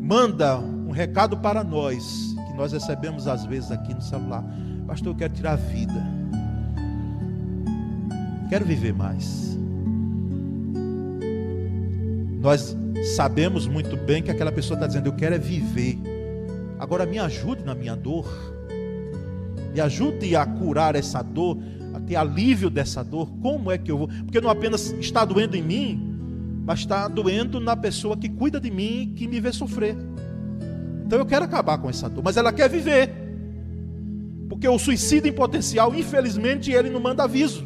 manda 0.00 0.58
um 0.58 0.90
recado 0.90 1.36
para 1.36 1.62
nós, 1.62 2.29
nós 2.60 2.72
recebemos 2.72 3.26
às 3.26 3.46
vezes 3.46 3.70
aqui 3.72 3.94
no 3.94 4.02
celular, 4.02 4.44
pastor, 4.86 5.14
eu 5.14 5.16
quero 5.16 5.32
tirar 5.32 5.52
a 5.52 5.56
vida. 5.56 6.06
Quero 8.50 8.66
viver 8.66 8.92
mais. 8.92 9.56
Nós 12.38 12.76
sabemos 13.16 13.66
muito 13.66 13.96
bem 13.96 14.22
que 14.22 14.30
aquela 14.30 14.52
pessoa 14.52 14.76
está 14.76 14.86
dizendo, 14.86 15.06
eu 15.06 15.14
quero 15.14 15.36
é 15.36 15.38
viver. 15.38 15.98
Agora 16.78 17.06
me 17.06 17.18
ajude 17.18 17.64
na 17.64 17.74
minha 17.74 17.96
dor. 17.96 18.28
Me 19.72 19.80
ajude 19.80 20.36
a 20.36 20.44
curar 20.44 20.94
essa 20.94 21.22
dor, 21.22 21.56
a 21.94 22.00
ter 22.00 22.16
alívio 22.16 22.68
dessa 22.68 23.02
dor. 23.02 23.30
Como 23.40 23.70
é 23.70 23.78
que 23.78 23.90
eu 23.90 23.96
vou? 23.96 24.08
Porque 24.08 24.38
não 24.38 24.50
apenas 24.50 24.90
está 25.00 25.24
doendo 25.24 25.56
em 25.56 25.62
mim, 25.62 26.62
mas 26.66 26.80
está 26.80 27.08
doendo 27.08 27.58
na 27.58 27.74
pessoa 27.74 28.18
que 28.18 28.28
cuida 28.28 28.60
de 28.60 28.70
mim, 28.70 29.14
que 29.16 29.26
me 29.26 29.40
vê 29.40 29.50
sofrer. 29.50 29.96
Então 31.10 31.18
eu 31.18 31.26
quero 31.26 31.44
acabar 31.44 31.76
com 31.76 31.90
essa 31.90 32.08
dor, 32.08 32.22
mas 32.22 32.36
ela 32.36 32.52
quer 32.52 32.70
viver. 32.70 33.10
Porque 34.48 34.68
o 34.68 34.78
suicídio 34.78 35.28
em 35.28 35.32
potencial, 35.32 35.92
infelizmente, 35.92 36.70
ele 36.70 36.88
não 36.88 37.00
manda 37.00 37.24
aviso. 37.24 37.64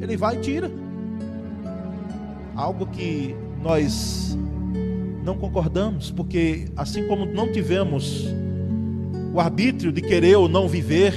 Ele 0.00 0.16
vai 0.16 0.36
e 0.36 0.40
tira. 0.40 0.70
Algo 2.56 2.86
que 2.86 3.36
nós 3.62 4.34
não 5.22 5.36
concordamos, 5.36 6.10
porque 6.10 6.70
assim 6.78 7.06
como 7.06 7.26
não 7.26 7.52
tivemos 7.52 8.24
o 9.34 9.38
arbítrio 9.38 9.92
de 9.92 10.00
querer 10.00 10.36
ou 10.36 10.48
não 10.48 10.66
viver, 10.66 11.12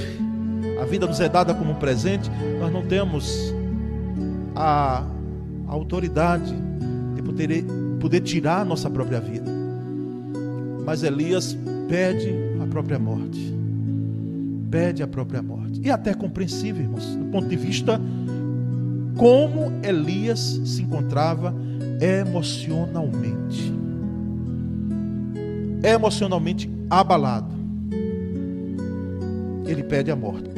a 0.78 0.84
vida 0.84 1.06
nos 1.06 1.20
é 1.20 1.28
dada 1.30 1.54
como 1.54 1.76
presente, 1.76 2.30
nós 2.60 2.70
não 2.70 2.82
temos 2.82 3.54
a 4.54 5.06
autoridade 5.66 6.54
de 7.14 7.22
poder, 7.22 7.64
poder 7.98 8.20
tirar 8.20 8.60
a 8.60 8.64
nossa 8.66 8.90
própria 8.90 9.22
vida. 9.22 9.51
Mas 10.84 11.02
Elias 11.02 11.56
pede 11.88 12.34
a 12.62 12.66
própria 12.66 12.98
morte. 12.98 13.54
Pede 14.70 15.02
a 15.02 15.06
própria 15.06 15.42
morte. 15.42 15.80
E 15.82 15.90
até 15.90 16.14
compreensível, 16.14 16.82
irmãos, 16.82 17.04
do 17.14 17.24
ponto 17.26 17.48
de 17.48 17.56
vista 17.56 18.00
como 19.16 19.72
Elias 19.82 20.60
se 20.64 20.82
encontrava 20.82 21.54
emocionalmente. 22.00 23.72
Emocionalmente 25.82 26.70
abalado. 26.88 27.54
Ele 29.66 29.82
pede 29.82 30.10
a 30.10 30.16
morte. 30.16 30.50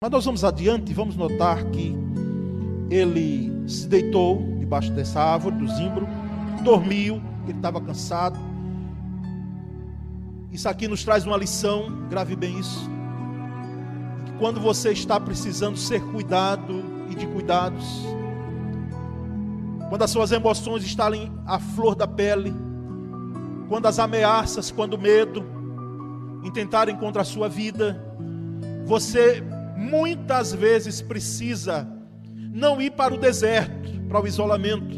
Mas 0.00 0.10
nós 0.10 0.24
vamos 0.24 0.44
adiante 0.44 0.92
e 0.92 0.94
vamos 0.94 1.16
notar 1.16 1.64
que 1.64 2.05
ele 2.90 3.52
se 3.68 3.86
deitou 3.88 4.56
debaixo 4.58 4.92
dessa 4.92 5.20
árvore 5.20 5.56
do 5.56 5.68
zimbro, 5.68 6.06
dormiu, 6.62 7.20
ele 7.44 7.56
estava 7.58 7.80
cansado. 7.80 8.38
Isso 10.52 10.68
aqui 10.68 10.88
nos 10.88 11.04
traz 11.04 11.26
uma 11.26 11.36
lição, 11.36 12.08
grave 12.08 12.36
bem 12.36 12.58
isso. 12.58 12.88
Quando 14.38 14.60
você 14.60 14.92
está 14.92 15.18
precisando 15.18 15.76
ser 15.76 16.00
cuidado 16.00 16.84
e 17.10 17.14
de 17.14 17.26
cuidados, 17.26 17.84
quando 19.88 20.02
as 20.02 20.10
suas 20.10 20.32
emoções 20.32 20.84
estarem 20.84 21.32
à 21.46 21.58
flor 21.58 21.94
da 21.94 22.06
pele, 22.06 22.52
quando 23.68 23.86
as 23.86 23.98
ameaças, 23.98 24.70
quando 24.70 24.94
o 24.94 24.98
medo 24.98 25.44
intentarem 26.42 26.96
contra 26.96 27.22
a 27.22 27.24
sua 27.24 27.48
vida, 27.48 28.02
você 28.84 29.42
muitas 29.76 30.52
vezes 30.52 31.02
precisa 31.02 31.95
não 32.56 32.80
ir 32.80 32.90
para 32.92 33.12
o 33.12 33.18
deserto, 33.18 34.00
para 34.08 34.18
o 34.18 34.26
isolamento, 34.26 34.96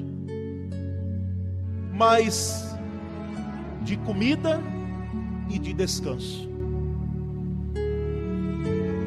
mas 1.92 2.78
de 3.82 3.96
comida 3.96 4.60
e 5.50 5.58
de 5.58 5.72
descanso. 5.72 6.48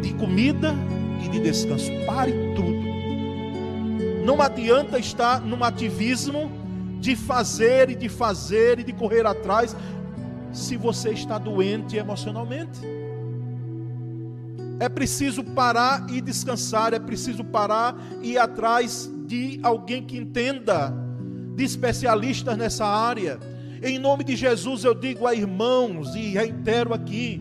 De 0.02 0.14
comida 0.16 0.76
e 1.24 1.30
de 1.30 1.40
descanso. 1.40 1.90
Pare 2.06 2.34
tudo. 2.54 2.92
Não 4.26 4.42
adianta 4.42 5.00
estar 5.00 5.40
num 5.40 5.64
ativismo 5.64 6.52
de 7.00 7.16
fazer 7.16 7.90
e 7.90 7.96
de 7.96 8.10
fazer 8.10 8.80
e 8.80 8.84
de 8.84 8.92
correr 8.92 9.26
atrás 9.26 9.74
se 10.52 10.76
você 10.76 11.12
está 11.12 11.38
doente 11.38 11.96
emocionalmente. 11.96 12.82
É 14.82 14.90
preciso 14.90 15.44
parar 15.44 16.08
e 16.10 16.20
descansar, 16.20 16.92
é 16.92 16.98
preciso 16.98 17.44
parar 17.44 17.96
e 18.20 18.32
ir 18.32 18.40
atrás 18.40 19.08
de 19.28 19.60
alguém 19.62 20.04
que 20.04 20.18
entenda, 20.18 20.92
de 21.56 21.64
especialistas 21.64 22.58
nessa 22.58 22.84
área. 22.84 23.40
Em 23.84 24.00
nome 24.00 24.24
de 24.24 24.36
Jesus 24.36 24.84
eu 24.84 24.96
digo 24.96 25.28
a 25.28 25.36
irmãos 25.36 26.16
e 26.16 26.32
reitero 26.32 26.96
aqui, 26.96 27.40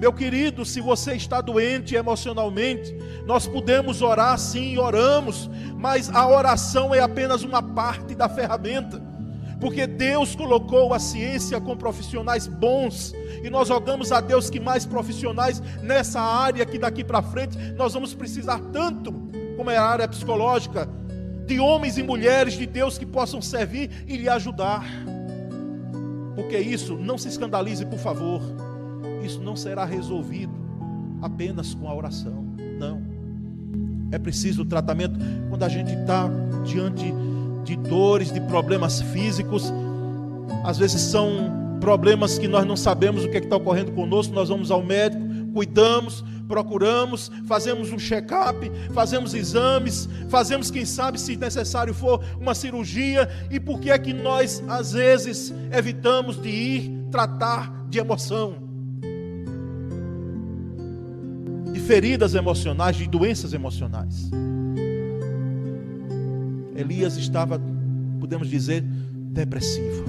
meu 0.00 0.12
querido, 0.12 0.64
se 0.64 0.80
você 0.80 1.14
está 1.14 1.40
doente 1.40 1.94
emocionalmente, 1.94 2.92
nós 3.24 3.46
podemos 3.46 4.02
orar 4.02 4.36
sim, 4.36 4.76
oramos, 4.76 5.48
mas 5.76 6.10
a 6.10 6.26
oração 6.26 6.92
é 6.92 6.98
apenas 6.98 7.44
uma 7.44 7.62
parte 7.62 8.16
da 8.16 8.28
ferramenta 8.28 9.09
porque 9.60 9.86
Deus 9.86 10.34
colocou 10.34 10.94
a 10.94 10.98
ciência 10.98 11.60
com 11.60 11.76
profissionais 11.76 12.46
bons, 12.46 13.12
e 13.44 13.50
nós 13.50 13.68
rogamos 13.68 14.10
a 14.10 14.20
Deus 14.20 14.48
que 14.48 14.58
mais 14.58 14.86
profissionais 14.86 15.62
nessa 15.82 16.20
área 16.20 16.64
que 16.64 16.78
daqui 16.78 17.04
para 17.04 17.20
frente 17.20 17.56
nós 17.76 17.92
vamos 17.92 18.14
precisar 18.14 18.58
tanto, 18.72 19.12
como 19.56 19.70
é 19.70 19.76
a 19.76 19.84
área 19.84 20.08
psicológica, 20.08 20.88
de 21.46 21.60
homens 21.60 21.98
e 21.98 22.02
mulheres 22.02 22.54
de 22.54 22.66
Deus 22.66 22.96
que 22.96 23.04
possam 23.04 23.42
servir 23.42 23.90
e 24.06 24.16
lhe 24.16 24.28
ajudar. 24.28 24.84
Porque 26.34 26.58
isso, 26.58 26.96
não 26.96 27.18
se 27.18 27.28
escandalize, 27.28 27.84
por 27.84 27.98
favor, 27.98 28.40
isso 29.22 29.40
não 29.40 29.56
será 29.56 29.84
resolvido 29.84 30.54
apenas 31.20 31.74
com 31.74 31.86
a 31.86 31.94
oração, 31.94 32.46
não. 32.78 33.02
É 34.10 34.18
preciso 34.18 34.62
o 34.62 34.64
tratamento 34.64 35.18
quando 35.48 35.62
a 35.62 35.68
gente 35.68 35.92
está 35.92 36.28
diante 36.64 37.12
de 37.70 37.76
dores, 37.76 38.32
de 38.32 38.40
problemas 38.40 39.00
físicos. 39.00 39.72
Às 40.64 40.78
vezes 40.78 41.00
são 41.00 41.78
problemas 41.80 42.36
que 42.38 42.48
nós 42.48 42.66
não 42.66 42.76
sabemos 42.76 43.24
o 43.24 43.28
que 43.28 43.36
é 43.36 43.40
está 43.40 43.56
ocorrendo 43.56 43.92
conosco. 43.92 44.34
Nós 44.34 44.48
vamos 44.48 44.70
ao 44.72 44.82
médico, 44.82 45.22
cuidamos, 45.54 46.24
procuramos, 46.48 47.30
fazemos 47.46 47.92
um 47.92 47.98
check-up, 47.98 48.70
fazemos 48.92 49.34
exames, 49.34 50.08
fazemos, 50.28 50.70
quem 50.70 50.84
sabe, 50.84 51.20
se 51.20 51.36
necessário 51.36 51.94
for, 51.94 52.24
uma 52.40 52.54
cirurgia. 52.54 53.28
E 53.50 53.60
por 53.60 53.78
que 53.78 53.90
é 53.90 53.98
que 53.98 54.12
nós, 54.12 54.62
às 54.68 54.92
vezes, 54.92 55.54
evitamos 55.70 56.40
de 56.40 56.48
ir 56.48 57.06
tratar 57.10 57.86
de 57.88 58.00
emoção? 58.00 58.68
De 61.72 61.78
feridas 61.78 62.34
emocionais, 62.34 62.96
de 62.96 63.06
doenças 63.06 63.52
emocionais. 63.52 64.28
Elias 66.80 67.16
estava, 67.16 67.60
podemos 68.18 68.48
dizer, 68.48 68.82
depressivo. 68.82 70.04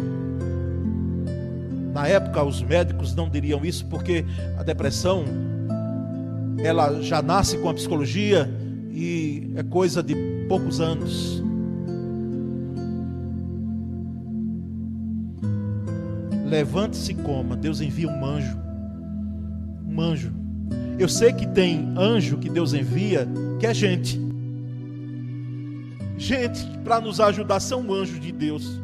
Na 1.93 2.07
época, 2.07 2.43
os 2.43 2.61
médicos 2.61 3.13
não 3.13 3.29
diriam 3.29 3.65
isso 3.65 3.85
porque 3.87 4.25
a 4.57 4.63
depressão 4.63 5.25
ela 6.63 7.01
já 7.01 7.21
nasce 7.21 7.57
com 7.57 7.69
a 7.69 7.73
psicologia 7.73 8.49
e 8.91 9.51
é 9.55 9.63
coisa 9.63 10.01
de 10.01 10.15
poucos 10.47 10.79
anos. 10.79 11.43
Levante-se 16.45 17.11
e 17.11 17.15
coma. 17.15 17.55
Deus 17.55 17.81
envia 17.81 18.09
um 18.09 18.25
anjo. 18.25 18.57
Um 19.87 20.01
anjo. 20.01 20.33
Eu 20.99 21.09
sei 21.09 21.33
que 21.33 21.47
tem 21.47 21.93
anjo 21.97 22.37
que 22.37 22.49
Deus 22.49 22.73
envia, 22.73 23.27
que 23.59 23.65
é 23.65 23.73
gente. 23.73 24.30
Gente 26.21 26.67
para 26.83 27.01
nos 27.01 27.19
ajudar 27.19 27.59
são 27.59 27.91
anjos 27.91 28.19
de 28.19 28.31
Deus 28.31 28.79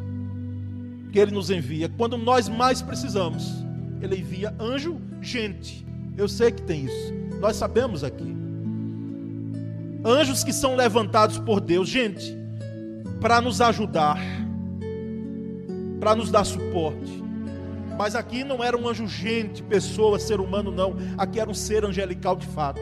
que 1.12 1.20
ele 1.20 1.30
nos 1.30 1.50
envia. 1.50 1.88
Quando 1.88 2.18
nós 2.18 2.48
mais 2.48 2.82
precisamos, 2.82 3.64
ele 4.02 4.16
envia 4.16 4.52
anjo, 4.58 5.00
gente. 5.22 5.86
Eu 6.16 6.26
sei 6.26 6.50
que 6.50 6.62
tem 6.62 6.86
isso. 6.86 7.14
Nós 7.40 7.54
sabemos 7.54 8.02
aqui. 8.02 8.36
Anjos 10.04 10.42
que 10.42 10.52
são 10.52 10.74
levantados 10.74 11.38
por 11.38 11.60
Deus, 11.60 11.88
gente, 11.88 12.36
para 13.20 13.40
nos 13.40 13.60
ajudar, 13.60 14.18
para 16.00 16.16
nos 16.16 16.32
dar 16.32 16.42
suporte. 16.42 17.22
Mas 17.96 18.16
aqui 18.16 18.42
não 18.42 18.64
era 18.64 18.76
um 18.76 18.88
anjo 18.88 19.06
gente, 19.06 19.62
pessoa, 19.62 20.18
ser 20.18 20.40
humano, 20.40 20.72
não. 20.72 20.96
Aqui 21.16 21.38
era 21.38 21.48
um 21.48 21.54
ser 21.54 21.84
angelical 21.84 22.34
de 22.34 22.48
fato, 22.48 22.80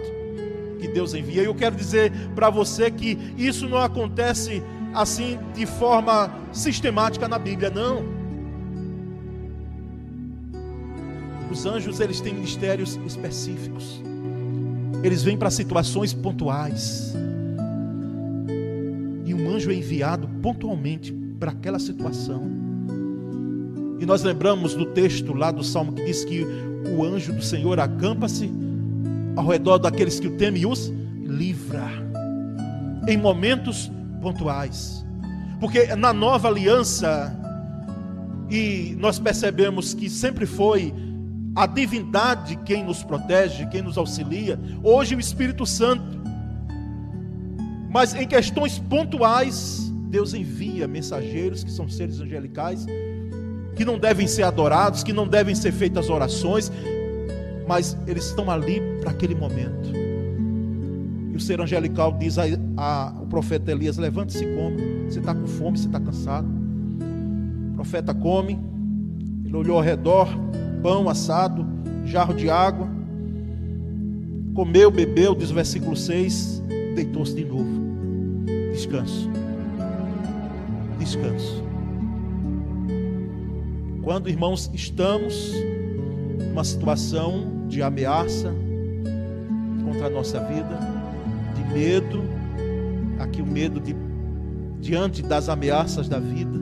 que 0.78 0.88
Deus 0.88 1.14
envia. 1.14 1.42
E 1.42 1.46
eu 1.46 1.54
quero 1.54 1.76
dizer 1.76 2.12
para 2.34 2.50
você 2.50 2.90
que 2.90 3.18
isso 3.36 3.68
não 3.68 3.78
acontece 3.78 4.62
assim 4.94 5.38
de 5.54 5.66
forma 5.66 6.30
sistemática 6.52 7.28
na 7.28 7.38
Bíblia, 7.38 7.70
não. 7.70 8.02
Os 11.50 11.64
anjos, 11.64 12.00
eles 12.00 12.20
têm 12.20 12.34
ministérios 12.34 12.98
específicos. 13.06 14.02
Eles 15.02 15.22
vêm 15.22 15.36
para 15.36 15.50
situações 15.50 16.12
pontuais. 16.12 17.14
E 19.24 19.32
um 19.32 19.50
anjo 19.50 19.70
é 19.70 19.74
enviado 19.74 20.28
pontualmente 20.42 21.12
para 21.38 21.52
aquela 21.52 21.78
situação. 21.78 22.42
E 23.98 24.04
nós 24.04 24.22
lembramos 24.22 24.74
do 24.74 24.86
texto 24.86 25.32
lá 25.32 25.50
do 25.50 25.64
Salmo 25.64 25.92
que 25.92 26.04
diz 26.04 26.24
que 26.24 26.44
o 26.96 27.04
anjo 27.04 27.32
do 27.32 27.42
Senhor 27.42 27.78
acampa-se 27.80 28.50
ao 29.37 29.46
redor 29.46 29.79
daqueles 29.79 30.18
que 30.18 30.27
o 30.27 30.37
temem 30.37 30.62
e 30.62 30.66
os 30.66 30.92
livra 31.22 31.87
em 33.07 33.16
momentos 33.16 33.90
pontuais. 34.20 35.05
Porque 35.61 35.94
na 35.94 36.12
nova 36.12 36.49
aliança, 36.49 37.35
e 38.51 38.96
nós 38.99 39.18
percebemos 39.18 39.94
que 39.94 40.11
sempre 40.11 40.46
foi 40.46 40.92
a 41.55 41.66
divindade 41.66 42.57
quem 42.64 42.85
nos 42.85 43.03
protege, 43.03 43.66
quem 43.66 43.83
nos 43.83 43.96
auxilia, 43.96 44.59
hoje 44.83 45.14
o 45.14 45.20
Espírito 45.20 45.64
Santo. 45.64 46.16
Mas 47.88 48.14
em 48.14 48.27
questões 48.27 48.79
pontuais, 48.79 49.92
Deus 50.09 50.35
envia 50.35 50.87
mensageiros 50.87 51.62
que 51.62 51.70
são 51.70 51.88
seres 51.88 52.20
angelicais 52.20 52.87
que 53.77 53.85
não 53.85 53.99
devem 53.99 54.27
ser 54.27 54.42
adorados, 54.42 55.05
que 55.05 55.12
não 55.12 55.29
devem 55.29 55.55
ser 55.55 55.70
feitas 55.70 56.09
orações, 56.09 56.72
mas 57.66 57.96
eles 58.07 58.26
estão 58.26 58.50
ali 58.50 58.81
para 59.00 59.11
aquele 59.11 59.35
momento. 59.35 59.90
E 61.33 61.37
o 61.37 61.40
ser 61.40 61.61
angelical 61.61 62.12
diz 62.12 62.38
a, 62.38 62.44
a 62.76 63.14
o 63.20 63.26
profeta 63.26 63.70
Elias: 63.70 63.96
levante-se 63.96 64.44
e 64.44 64.55
come. 64.55 65.11
Você 65.11 65.18
está 65.18 65.35
com 65.35 65.46
fome, 65.46 65.79
você 65.79 65.87
está 65.87 66.00
cansado. 66.00 66.48
O 67.72 67.74
profeta 67.74 68.14
come, 68.14 68.59
ele 69.44 69.57
olhou 69.57 69.76
ao 69.76 69.83
redor, 69.83 70.29
pão 70.83 71.09
assado, 71.09 71.66
jarro 72.05 72.35
de 72.35 72.48
água, 72.48 72.88
comeu, 74.55 74.90
bebeu, 74.90 75.35
diz 75.35 75.50
o 75.50 75.55
versículo 75.55 75.96
6, 75.96 76.62
deitou-se 76.94 77.35
de 77.35 77.44
novo. 77.44 77.87
Descanso. 78.72 79.29
Descanso. 80.98 81.62
Quando, 84.02 84.31
irmãos, 84.31 84.70
estamos 84.72 85.52
numa 86.48 86.64
situação 86.64 87.56
de 87.68 87.83
ameaça 87.83 88.55
contra 89.85 90.07
a 90.07 90.11
nossa 90.11 90.40
vida, 90.40 90.79
de 91.55 91.74
medo, 91.74 92.22
aqui 93.18 93.40
o 93.40 93.46
medo 93.46 93.81
de 93.81 93.94
diante 94.81 95.22
das 95.22 95.48
ameaças 95.48 96.09
da 96.09 96.18
vida, 96.18 96.59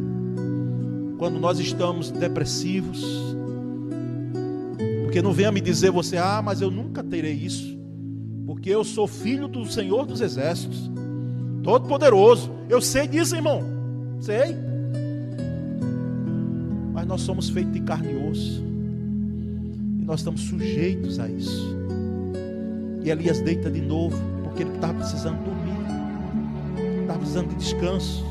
quando 1.19 1.39
nós 1.39 1.59
estamos 1.59 2.11
depressivos, 2.11 3.05
porque 5.03 5.21
não 5.21 5.33
venha 5.33 5.53
me 5.53 5.61
dizer 5.61 5.91
você, 5.91 6.17
ah, 6.17 6.41
mas 6.43 6.61
eu 6.61 6.71
nunca 6.71 7.03
terei 7.03 7.33
isso, 7.33 7.79
porque 8.47 8.71
eu 8.71 8.85
sou 8.85 9.07
filho 9.07 9.49
do 9.49 9.67
Senhor 9.67 10.07
dos 10.07 10.21
Exércitos, 10.21 10.91
Todo-Poderoso, 11.63 12.51
eu 12.69 12.81
sei 12.81 13.07
disso, 13.07 13.35
irmão, 13.35 13.63
sei. 14.21 14.57
Mas 16.93 17.07
nós 17.07 17.23
somos 17.23 17.49
feitos 17.49 17.73
de 17.73 17.81
carne 17.81 18.13
e 18.13 18.31
osso. 18.31 18.74
Nós 20.05 20.21
estamos 20.21 20.43
sujeitos 20.43 21.19
a 21.19 21.29
isso. 21.29 21.75
E 23.03 23.11
Elias 23.11 23.41
deita 23.41 23.71
de 23.71 23.81
novo, 23.81 24.17
porque 24.43 24.63
ele 24.63 24.75
estava 24.75 24.95
precisando 24.95 25.43
dormir, 25.43 27.01
estava 27.01 27.19
precisando 27.19 27.49
de 27.49 27.55
descanso. 27.55 28.25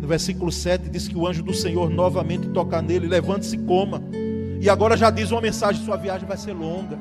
No 0.00 0.08
versículo 0.08 0.50
7 0.50 0.90
diz 0.90 1.06
que 1.06 1.16
o 1.16 1.26
anjo 1.26 1.42
do 1.42 1.54
Senhor 1.54 1.88
novamente 1.88 2.48
toca 2.48 2.82
nele, 2.82 3.06
levante-se 3.06 3.54
e 3.54 3.58
coma. 3.60 4.02
E 4.60 4.68
agora 4.68 4.96
já 4.96 5.08
diz 5.08 5.30
uma 5.30 5.40
mensagem: 5.40 5.84
sua 5.84 5.96
viagem 5.96 6.26
vai 6.26 6.36
ser 6.36 6.52
longa. 6.52 6.98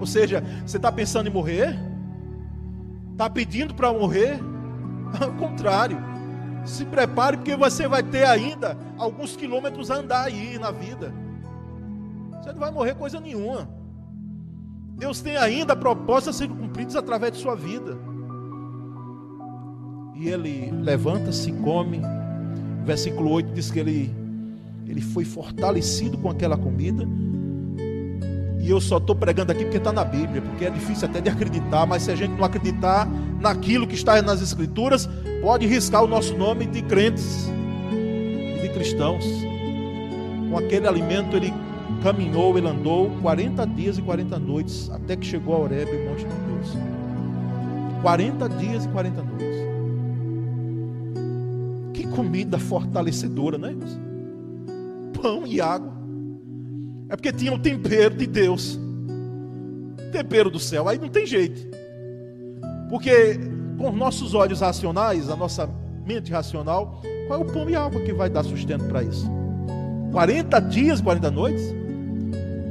Ou 0.00 0.06
seja, 0.06 0.42
você 0.66 0.76
está 0.76 0.90
pensando 0.90 1.28
em 1.28 1.32
morrer? 1.32 1.78
Está 3.12 3.30
pedindo 3.30 3.74
para 3.74 3.92
morrer? 3.92 4.40
Ao 5.20 5.32
contrário, 5.34 5.98
se 6.64 6.84
prepare, 6.84 7.36
porque 7.36 7.54
você 7.54 7.86
vai 7.86 8.02
ter 8.02 8.24
ainda 8.24 8.76
alguns 8.98 9.36
quilômetros 9.36 9.88
a 9.88 9.96
andar 9.96 10.24
aí 10.24 10.58
na 10.58 10.72
vida. 10.72 11.12
Você 12.46 12.52
não 12.52 12.60
vai 12.60 12.70
morrer 12.70 12.94
coisa 12.94 13.18
nenhuma. 13.18 13.68
Deus 14.96 15.20
tem 15.20 15.36
ainda 15.36 15.74
propostas 15.74 16.36
a 16.36 16.38
serem 16.38 16.54
cumpridas 16.54 16.94
através 16.94 17.32
de 17.32 17.40
sua 17.40 17.56
vida. 17.56 17.98
E 20.14 20.28
ele 20.28 20.70
levanta-se, 20.70 21.50
come. 21.50 22.00
Versículo 22.84 23.32
8 23.32 23.52
diz 23.52 23.68
que 23.68 23.80
ele, 23.80 24.14
ele 24.86 25.00
foi 25.00 25.24
fortalecido 25.24 26.16
com 26.18 26.30
aquela 26.30 26.56
comida. 26.56 27.04
E 28.60 28.70
eu 28.70 28.80
só 28.80 28.98
estou 28.98 29.16
pregando 29.16 29.50
aqui 29.50 29.64
porque 29.64 29.78
está 29.78 29.92
na 29.92 30.04
Bíblia, 30.04 30.40
porque 30.40 30.66
é 30.66 30.70
difícil 30.70 31.08
até 31.08 31.20
de 31.20 31.28
acreditar, 31.28 31.84
mas 31.84 32.04
se 32.04 32.12
a 32.12 32.14
gente 32.14 32.30
não 32.30 32.44
acreditar 32.44 33.08
naquilo 33.40 33.88
que 33.88 33.96
está 33.96 34.22
nas 34.22 34.40
Escrituras, 34.40 35.08
pode 35.42 35.66
riscar 35.66 36.04
o 36.04 36.06
nosso 36.06 36.36
nome 36.36 36.64
de 36.64 36.80
crentes 36.82 37.48
e 37.90 38.60
de 38.62 38.68
cristãos. 38.68 39.24
Com 40.48 40.56
aquele 40.58 40.86
alimento 40.86 41.36
ele 41.36 41.52
caminhou, 42.02 42.56
ele 42.56 42.68
andou 42.68 43.10
40 43.22 43.66
dias 43.66 43.98
e 43.98 44.02
40 44.02 44.38
noites, 44.38 44.90
até 44.90 45.16
que 45.16 45.26
chegou 45.26 45.54
a 45.54 45.58
Horebe, 45.58 45.90
o 45.90 46.10
monte 46.10 46.24
de 46.24 46.34
Deus. 46.46 46.76
40 48.02 48.48
dias 48.50 48.84
e 48.84 48.88
40 48.88 49.22
noites. 49.22 49.58
Que 51.92 52.06
comida 52.08 52.58
fortalecedora, 52.58 53.58
né, 53.58 53.70
irmãos? 53.70 53.98
Pão 55.20 55.46
e 55.46 55.60
água. 55.60 55.92
É 57.08 57.16
porque 57.16 57.32
tinha 57.32 57.52
o 57.52 57.58
tempero 57.58 58.14
de 58.14 58.26
Deus. 58.26 58.78
Tempero 60.12 60.50
do 60.50 60.58
céu. 60.58 60.88
Aí 60.88 60.98
não 60.98 61.08
tem 61.08 61.26
jeito. 61.26 61.68
Porque 62.88 63.38
com 63.78 63.92
nossos 63.92 64.34
olhos 64.34 64.60
racionais, 64.60 65.28
a 65.28 65.36
nossa 65.36 65.68
mente 66.06 66.30
racional, 66.30 67.00
qual 67.26 67.40
é 67.40 67.42
o 67.42 67.46
pão 67.46 67.68
e 67.68 67.74
água 67.74 68.00
que 68.00 68.12
vai 68.12 68.30
dar 68.30 68.44
sustento 68.44 68.84
para 68.84 69.02
isso? 69.02 69.28
40 70.12 70.60
dias, 70.60 71.00
40 71.00 71.30
noites? 71.30 71.74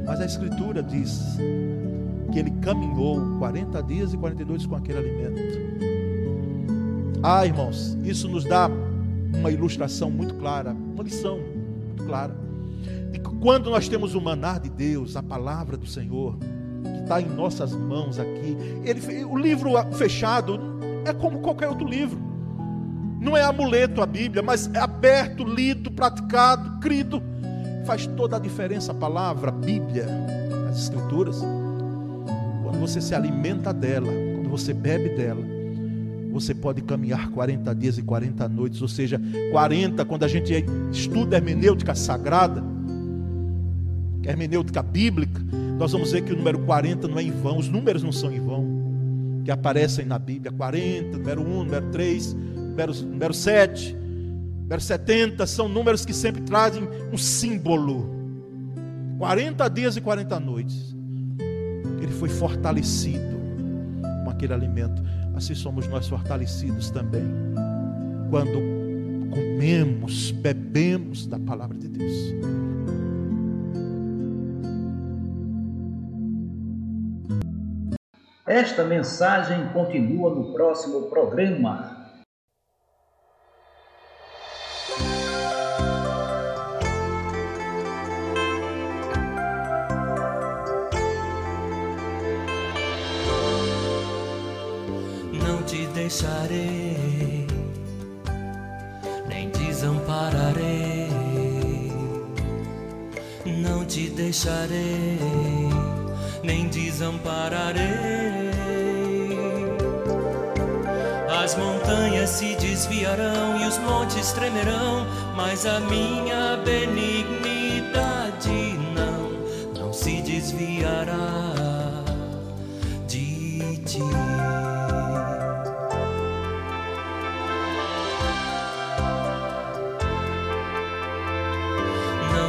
Mas 0.06 0.20
a 0.20 0.24
Escritura 0.24 0.82
diz 0.82 1.36
que 2.32 2.38
ele 2.38 2.52
caminhou 2.62 3.38
40 3.38 3.82
dias 3.82 4.14
e 4.14 4.16
40 4.16 4.44
noites 4.44 4.66
com 4.66 4.76
aquele 4.76 4.98
alimento. 4.98 5.42
Ah, 7.22 7.44
irmãos, 7.44 7.98
isso 8.04 8.28
nos 8.28 8.44
dá 8.44 8.70
uma 9.34 9.50
ilustração 9.50 10.10
muito 10.10 10.34
clara, 10.34 10.70
uma 10.70 11.02
lição 11.02 11.38
muito 11.38 12.04
clara. 12.04 12.36
De 13.10 13.18
que 13.18 13.28
quando 13.40 13.68
nós 13.68 13.88
temos 13.88 14.14
o 14.14 14.20
manar 14.20 14.60
de 14.60 14.70
Deus, 14.70 15.16
a 15.16 15.22
palavra 15.22 15.76
do 15.76 15.86
Senhor, 15.86 16.36
que 16.38 17.02
está 17.02 17.20
em 17.20 17.26
nossas 17.26 17.72
mãos 17.72 18.18
aqui, 18.18 18.56
ele, 18.84 19.24
o 19.24 19.36
livro 19.36 19.72
fechado 19.92 20.60
é 21.04 21.12
como 21.12 21.40
qualquer 21.40 21.68
outro 21.68 21.86
livro. 21.86 22.18
Não 23.20 23.36
é 23.36 23.42
amuleto 23.42 24.02
a 24.02 24.06
Bíblia, 24.06 24.42
mas 24.42 24.70
é 24.72 24.78
aberto, 24.78 25.42
lido, 25.42 25.90
praticado, 25.90 26.78
crido. 26.78 27.20
Faz 27.86 28.06
toda 28.06 28.36
a 28.36 28.38
diferença 28.38 28.92
a 28.92 28.94
palavra, 28.94 29.50
a 29.50 29.52
Bíblia, 29.52 30.06
as 30.68 30.82
Escrituras. 30.82 31.40
Quando 32.62 32.80
você 32.80 33.00
se 33.00 33.14
alimenta 33.14 33.72
dela, 33.72 34.08
quando 34.34 34.50
você 34.50 34.74
bebe 34.74 35.10
dela, 35.10 35.42
você 36.32 36.54
pode 36.54 36.82
caminhar 36.82 37.30
40 37.30 37.74
dias 37.74 37.96
e 37.96 38.02
40 38.02 38.48
noites, 38.48 38.82
ou 38.82 38.88
seja, 38.88 39.20
40 39.52 40.04
quando 40.04 40.24
a 40.24 40.28
gente 40.28 40.52
estuda 40.90 41.36
hermenêutica 41.36 41.94
sagrada, 41.94 42.62
hermenêutica 44.24 44.82
bíblica, 44.82 45.40
nós 45.78 45.92
vamos 45.92 46.10
ver 46.10 46.22
que 46.22 46.32
o 46.32 46.36
número 46.36 46.58
40 46.58 47.06
não 47.08 47.18
é 47.18 47.22
em 47.22 47.30
vão, 47.30 47.56
os 47.56 47.68
números 47.68 48.02
não 48.02 48.12
são 48.12 48.32
em 48.32 48.40
vão 48.40 48.86
que 49.46 49.50
aparecem 49.52 50.04
na 50.04 50.18
Bíblia: 50.18 50.52
40, 50.52 51.18
número 51.18 51.40
1, 51.40 51.44
número 51.44 51.86
3, 51.92 52.34
número, 52.34 52.94
número 52.94 53.32
7, 53.32 53.96
número 54.66 54.80
70, 54.80 55.46
são 55.46 55.68
números 55.68 56.04
que 56.04 56.12
sempre 56.12 56.42
trazem 56.42 56.88
um 57.12 57.16
símbolo. 57.16 58.10
40 59.16 59.68
dias 59.70 59.96
e 59.96 60.00
40 60.00 60.40
noites. 60.40 60.94
ele 62.02 62.12
foi 62.12 62.28
fortalecido 62.28 63.36
com 64.24 64.30
aquele 64.30 64.52
alimento. 64.52 65.00
Assim 65.36 65.54
somos 65.54 65.86
nós 65.86 66.08
fortalecidos 66.08 66.90
também 66.90 67.22
quando 68.28 68.60
comemos, 69.30 70.32
bebemos 70.32 71.26
da 71.26 71.38
palavra 71.38 71.78
de 71.78 71.86
Deus. 71.86 72.12
Esta 78.44 78.84
mensagem 78.84 79.68
continua 79.68 80.34
no 80.34 80.52
próximo 80.52 81.02
programa. 81.02 81.95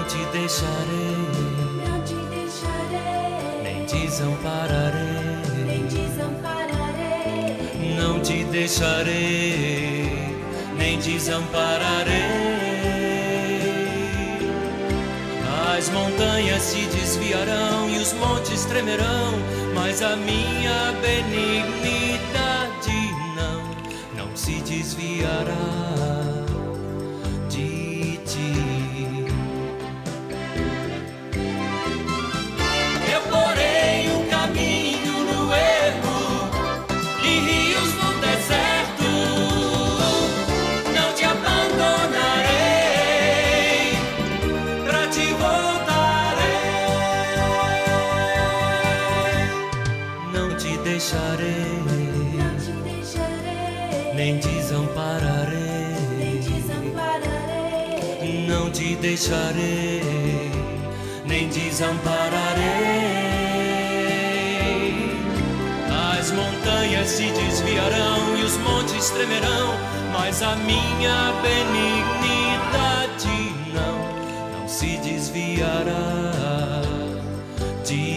Te 0.08 0.18
deixarei, 0.32 1.18
Não 1.86 2.02
te 2.04 2.16
deixarei, 2.30 3.62
nem 3.64 3.86
desampararei. 3.86 5.66
nem 5.66 5.86
desampararei. 5.88 7.96
Não 7.98 8.20
te 8.22 8.44
deixarei, 8.46 10.10
nem 10.78 10.98
desampararei. 11.00 12.48
As 15.78 15.90
montanhas 15.90 16.62
se 16.64 16.82
desviarão 16.88 17.90
e 17.90 17.98
os 18.00 18.14
montes 18.14 18.66
tremerão, 18.66 19.34
mas 19.76 20.02
a 20.02 20.16
minha 20.16 20.92
benignidade 21.02 22.90
não, 23.36 23.62
não 24.26 24.36
se 24.36 24.54
desviará 24.62 26.17
Não 58.48 58.72
te 58.72 58.96
deixarei, 58.96 60.02
nem 61.26 61.50
desampararei. 61.50 62.38
As 66.18 66.32
montanhas 66.32 67.10
se 67.10 67.30
desviarão 67.30 68.38
e 68.38 68.44
os 68.44 68.56
montes 68.60 69.10
tremerão, 69.10 69.74
mas 70.14 70.42
a 70.42 70.56
minha 70.56 71.34
benignidade 71.44 73.28
não, 73.74 74.60
não 74.62 74.68
se 74.68 74.98
desviará 75.00 75.92
de 77.86 78.17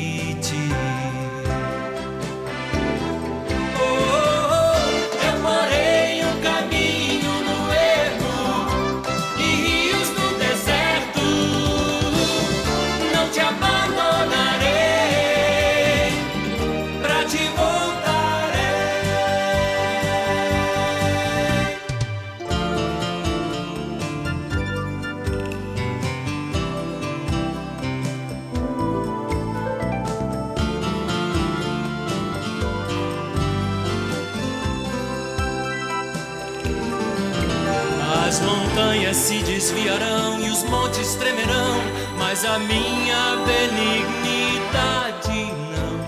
montanhas 39.11 39.17
se 39.17 39.43
desviarão 39.43 40.39
e 40.41 40.49
os 40.51 40.63
montes 40.65 41.15
tremerão, 41.17 41.81
mas 42.17 42.45
a 42.45 42.59
minha 42.59 43.37
benignidade 43.45 45.53
não, 45.73 45.99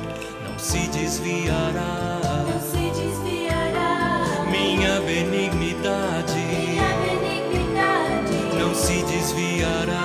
não 0.51 0.59
se 0.59 0.87
desviará. 0.89 2.21
Não 2.47 2.61
se 2.61 2.91
desviará. 3.01 4.21
Minha 4.51 5.01
benignidade 5.01 6.35
Minha 6.35 6.95
benignidade 7.03 8.35
não 8.59 8.75
se 8.75 9.03
desviará 9.03 10.02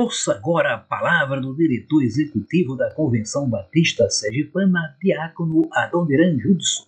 Ouça 0.00 0.30
agora 0.30 0.74
a 0.74 0.78
palavra 0.78 1.40
do 1.40 1.56
diretor 1.56 2.04
executivo 2.04 2.76
da 2.76 2.88
Convenção 2.94 3.50
Batista 3.50 4.08
Sergipana, 4.08 4.96
Diácono 5.02 5.68
Adoniran 5.72 6.38
Judson. 6.38 6.84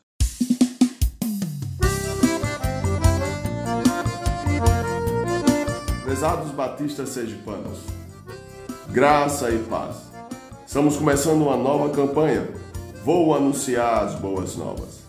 Prezados 6.05 6.53
batistas 6.53 7.09
sergipanos, 7.09 7.85
graça 8.93 9.51
e 9.51 9.59
paz. 9.65 10.13
Estamos 10.65 10.97
começando 10.97 11.43
uma 11.43 11.57
nova 11.57 11.93
campanha. 11.93 12.47
Vou 13.05 13.35
anunciar 13.35 14.05
as 14.05 14.15
boas 14.21 14.55
novas. 14.55 15.03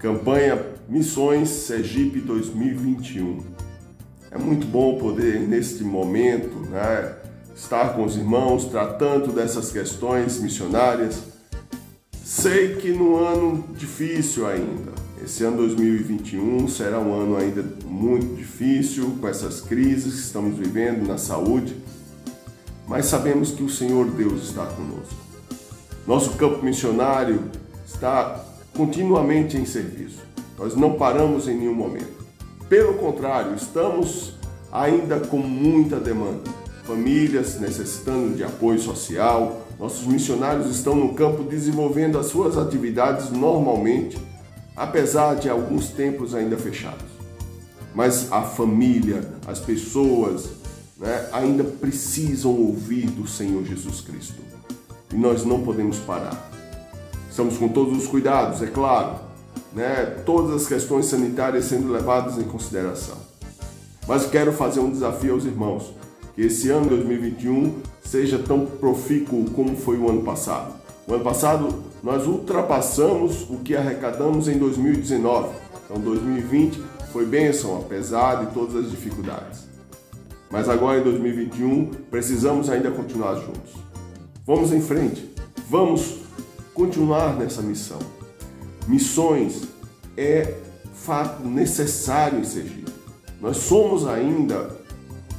Campanha 0.00 0.66
Missões 0.88 1.48
Sergipe 1.48 2.18
2021. 2.18 3.38
É 4.32 4.36
muito 4.36 4.66
bom 4.66 4.98
poder, 4.98 5.38
neste 5.42 5.84
momento, 5.84 6.58
né, 6.68 7.25
estar 7.56 7.94
com 7.94 8.04
os 8.04 8.16
irmãos 8.16 8.66
tratando 8.66 9.32
dessas 9.32 9.72
questões 9.72 10.38
missionárias. 10.38 11.22
Sei 12.22 12.76
que 12.76 12.92
num 12.92 13.16
ano 13.16 13.64
difícil 13.74 14.46
ainda, 14.46 14.92
esse 15.24 15.42
ano 15.42 15.56
2021 15.58 16.68
será 16.68 17.00
um 17.00 17.18
ano 17.18 17.36
ainda 17.36 17.64
muito 17.86 18.36
difícil 18.36 19.16
com 19.18 19.26
essas 19.26 19.60
crises 19.60 20.14
que 20.14 20.20
estamos 20.20 20.58
vivendo 20.58 21.08
na 21.08 21.16
saúde, 21.16 21.74
mas 22.86 23.06
sabemos 23.06 23.52
que 23.52 23.62
o 23.62 23.70
Senhor 23.70 24.10
Deus 24.10 24.50
está 24.50 24.66
conosco. 24.66 25.16
Nosso 26.06 26.32
campo 26.32 26.62
missionário 26.64 27.42
está 27.86 28.44
continuamente 28.76 29.56
em 29.56 29.64
serviço. 29.64 30.22
Nós 30.58 30.76
não 30.76 30.92
paramos 30.92 31.48
em 31.48 31.56
nenhum 31.56 31.74
momento. 31.74 32.26
Pelo 32.68 32.94
contrário, 32.94 33.54
estamos 33.54 34.34
ainda 34.70 35.20
com 35.20 35.38
muita 35.38 35.96
demanda. 35.98 36.65
Famílias 36.86 37.58
necessitando 37.58 38.36
de 38.36 38.44
apoio 38.44 38.78
social, 38.78 39.66
nossos 39.78 40.06
missionários 40.06 40.70
estão 40.70 40.94
no 40.94 41.14
campo 41.14 41.42
desenvolvendo 41.42 42.18
as 42.18 42.26
suas 42.26 42.56
atividades 42.56 43.30
normalmente, 43.30 44.16
apesar 44.76 45.34
de 45.34 45.50
alguns 45.50 45.88
templos 45.88 46.34
ainda 46.34 46.56
fechados. 46.56 47.04
Mas 47.94 48.30
a 48.30 48.42
família, 48.42 49.22
as 49.46 49.58
pessoas, 49.58 50.50
né, 50.96 51.28
ainda 51.32 51.64
precisam 51.64 52.52
ouvir 52.52 53.06
do 53.06 53.26
Senhor 53.26 53.64
Jesus 53.64 54.00
Cristo. 54.00 54.40
E 55.12 55.16
nós 55.16 55.44
não 55.44 55.62
podemos 55.62 55.98
parar. 55.98 56.50
Estamos 57.28 57.58
com 57.58 57.68
todos 57.68 57.98
os 57.98 58.06
cuidados, 58.06 58.62
é 58.62 58.66
claro, 58.66 59.18
né? 59.74 60.22
todas 60.24 60.62
as 60.62 60.66
questões 60.66 61.06
sanitárias 61.06 61.66
sendo 61.66 61.92
levadas 61.92 62.38
em 62.38 62.44
consideração. 62.44 63.16
Mas 64.08 64.26
quero 64.26 64.52
fazer 64.52 64.80
um 64.80 64.90
desafio 64.90 65.34
aos 65.34 65.44
irmãos, 65.44 65.92
que 66.36 66.42
esse 66.42 66.68
ano 66.68 66.90
2021 66.90 67.80
seja 68.04 68.38
tão 68.38 68.66
profícuo 68.66 69.50
como 69.52 69.74
foi 69.74 69.96
o 69.96 70.08
ano 70.08 70.22
passado. 70.22 70.74
O 71.08 71.14
ano 71.14 71.24
passado 71.24 71.82
nós 72.02 72.26
ultrapassamos 72.26 73.48
o 73.48 73.56
que 73.56 73.74
arrecadamos 73.74 74.46
em 74.46 74.58
2019. 74.58 75.56
Então 75.84 75.98
2020 75.98 76.82
foi 77.10 77.24
bênção, 77.24 77.78
apesar 77.78 78.44
de 78.44 78.52
todas 78.52 78.76
as 78.76 78.90
dificuldades. 78.90 79.66
Mas 80.50 80.68
agora 80.68 81.00
em 81.00 81.02
2021 81.02 81.86
precisamos 82.10 82.68
ainda 82.68 82.90
continuar 82.90 83.36
juntos. 83.36 83.72
Vamos 84.44 84.72
em 84.72 84.80
frente, 84.80 85.32
vamos 85.70 86.18
continuar 86.74 87.34
nessa 87.34 87.62
missão. 87.62 87.98
Missões 88.86 89.62
é 90.16 90.54
fato 90.92 91.42
necessário 91.48 92.40
em 92.40 92.44
Sergipe. 92.44 92.92
Nós 93.40 93.56
somos 93.56 94.06
ainda 94.06 94.75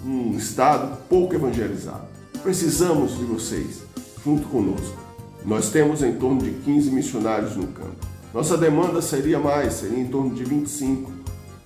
um 0.06 0.38
estado 0.38 0.98
pouco 1.10 1.36
evangelizado. 1.36 2.08
Precisamos 2.44 3.18
de 3.18 3.26
vocês 3.26 3.82
junto 4.24 4.48
conosco. 4.48 4.98
Nós 5.46 5.70
temos 5.70 6.04
em 6.04 6.14
torno 6.14 6.42
de 6.42 6.52
15 6.52 6.92
missionários 6.92 7.56
no 7.56 7.68
campo. 7.68 7.96
Nossa 8.34 8.58
demanda 8.58 9.02
seria 9.02 9.40
mais, 9.40 9.74
seria 9.74 10.00
em 10.00 10.08
torno 10.08 10.36
de 10.36 10.44
25, 10.44 11.12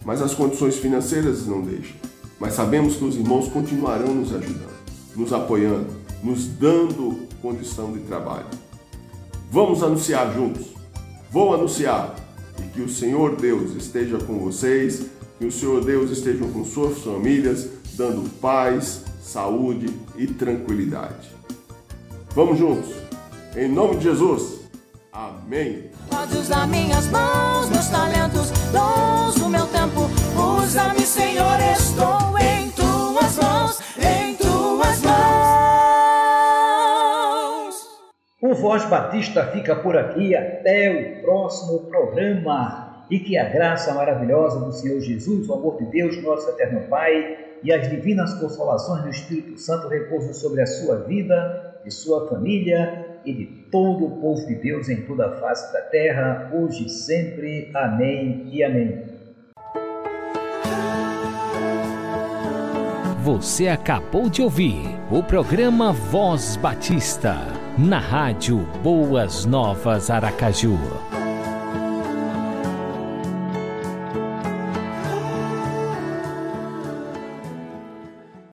mas 0.06 0.22
as 0.22 0.34
condições 0.34 0.78
financeiras 0.78 1.46
não 1.46 1.62
deixam. 1.62 1.96
Mas 2.40 2.54
sabemos 2.54 2.96
que 2.96 3.04
os 3.04 3.16
irmãos 3.16 3.48
continuarão 3.50 4.14
nos 4.14 4.34
ajudando, 4.34 4.72
nos 5.16 5.34
apoiando, 5.34 5.88
nos 6.24 6.48
dando 6.48 7.28
condição 7.42 7.92
de 7.92 8.00
trabalho. 8.00 8.48
Vamos 9.52 9.84
anunciar 9.84 10.34
juntos. 10.34 10.68
Vou 11.32 11.54
anunciar 11.54 12.16
e 12.60 12.64
que 12.70 12.82
o 12.82 12.90
Senhor 12.90 13.36
Deus 13.36 13.76
esteja 13.76 14.18
com 14.18 14.38
vocês, 14.40 15.04
que 15.40 15.46
o 15.46 15.52
Senhor 15.52 15.84
Deus 15.84 16.12
esteja 16.12 16.46
com 16.46 16.64
suas 16.64 17.00
famílias, 17.00 17.68
dando 17.96 18.30
paz, 18.40 19.04
saúde 19.22 19.88
e 20.16 20.28
tranquilidade. 20.28 21.30
Vamos 22.34 22.58
juntos. 22.58 22.94
Em 23.56 23.68
nome 23.68 23.98
de 23.98 24.04
Jesus. 24.04 24.62
Amém. 25.12 25.92
Pode 26.10 26.38
usar 26.38 26.66
minhas 26.68 27.08
mãos, 27.08 27.70
meus 27.70 27.90
talentos, 27.90 28.50
dons, 28.72 29.36
o 29.38 29.50
meu 29.50 29.68
tempo. 29.68 30.10
Usa-me, 30.64 31.02
Senhor, 31.02 31.60
estou 31.60 32.40
em 32.40 32.70
tuas 32.72 33.38
mãos, 33.38 33.82
em 33.98 34.36
tuas 34.36 35.02
mãos. 35.02 35.12
O 38.42 38.56
Voz 38.56 38.86
Batista 38.86 39.48
fica 39.48 39.76
por 39.76 39.98
aqui 39.98 40.34
até 40.34 41.20
o 41.20 41.22
próximo 41.22 41.80
programa. 41.90 42.90
E 43.10 43.20
que 43.20 43.38
a 43.38 43.50
graça 43.50 43.94
maravilhosa 43.94 44.62
do 44.62 44.72
Senhor 44.72 45.02
Jesus, 45.02 45.50
o 45.50 45.54
amor 45.54 45.78
de 45.80 45.86
Deus, 45.88 46.24
nosso 46.24 46.50
eterno 46.50 46.88
Pai, 46.88 47.51
e 47.64 47.72
as 47.72 47.90
divinas 47.90 48.34
consolações 48.36 49.04
do 49.04 49.10
Espírito 49.10 49.60
Santo 49.60 49.88
repousem 49.88 50.34
sobre 50.34 50.62
a 50.62 50.66
sua 50.66 50.98
vida, 51.04 51.80
de 51.84 51.92
sua 51.92 52.28
família 52.28 53.20
e 53.26 53.34
de 53.34 53.46
todo 53.72 54.06
o 54.06 54.22
povo 54.22 54.46
de 54.48 54.56
Deus 54.56 54.90
em 54.90 55.02
toda 55.06 55.28
a 55.28 55.38
face 55.38 55.72
da 55.74 55.82
terra, 55.82 56.52
hoje 56.54 56.86
e 56.86 56.90
sempre. 56.90 57.72
Amém 57.74 58.48
e 58.52 58.64
amém. 58.64 59.12
Você 63.24 63.68
acabou 63.68 64.30
de 64.30 64.42
ouvir 64.42 64.82
o 65.12 65.22
programa 65.22 65.94
Voz 65.94 66.56
Batista, 66.56 67.36
na 67.78 68.00
rádio 68.00 68.58
Boas 68.84 69.46
Novas 69.46 70.10
Aracaju. 70.10 71.11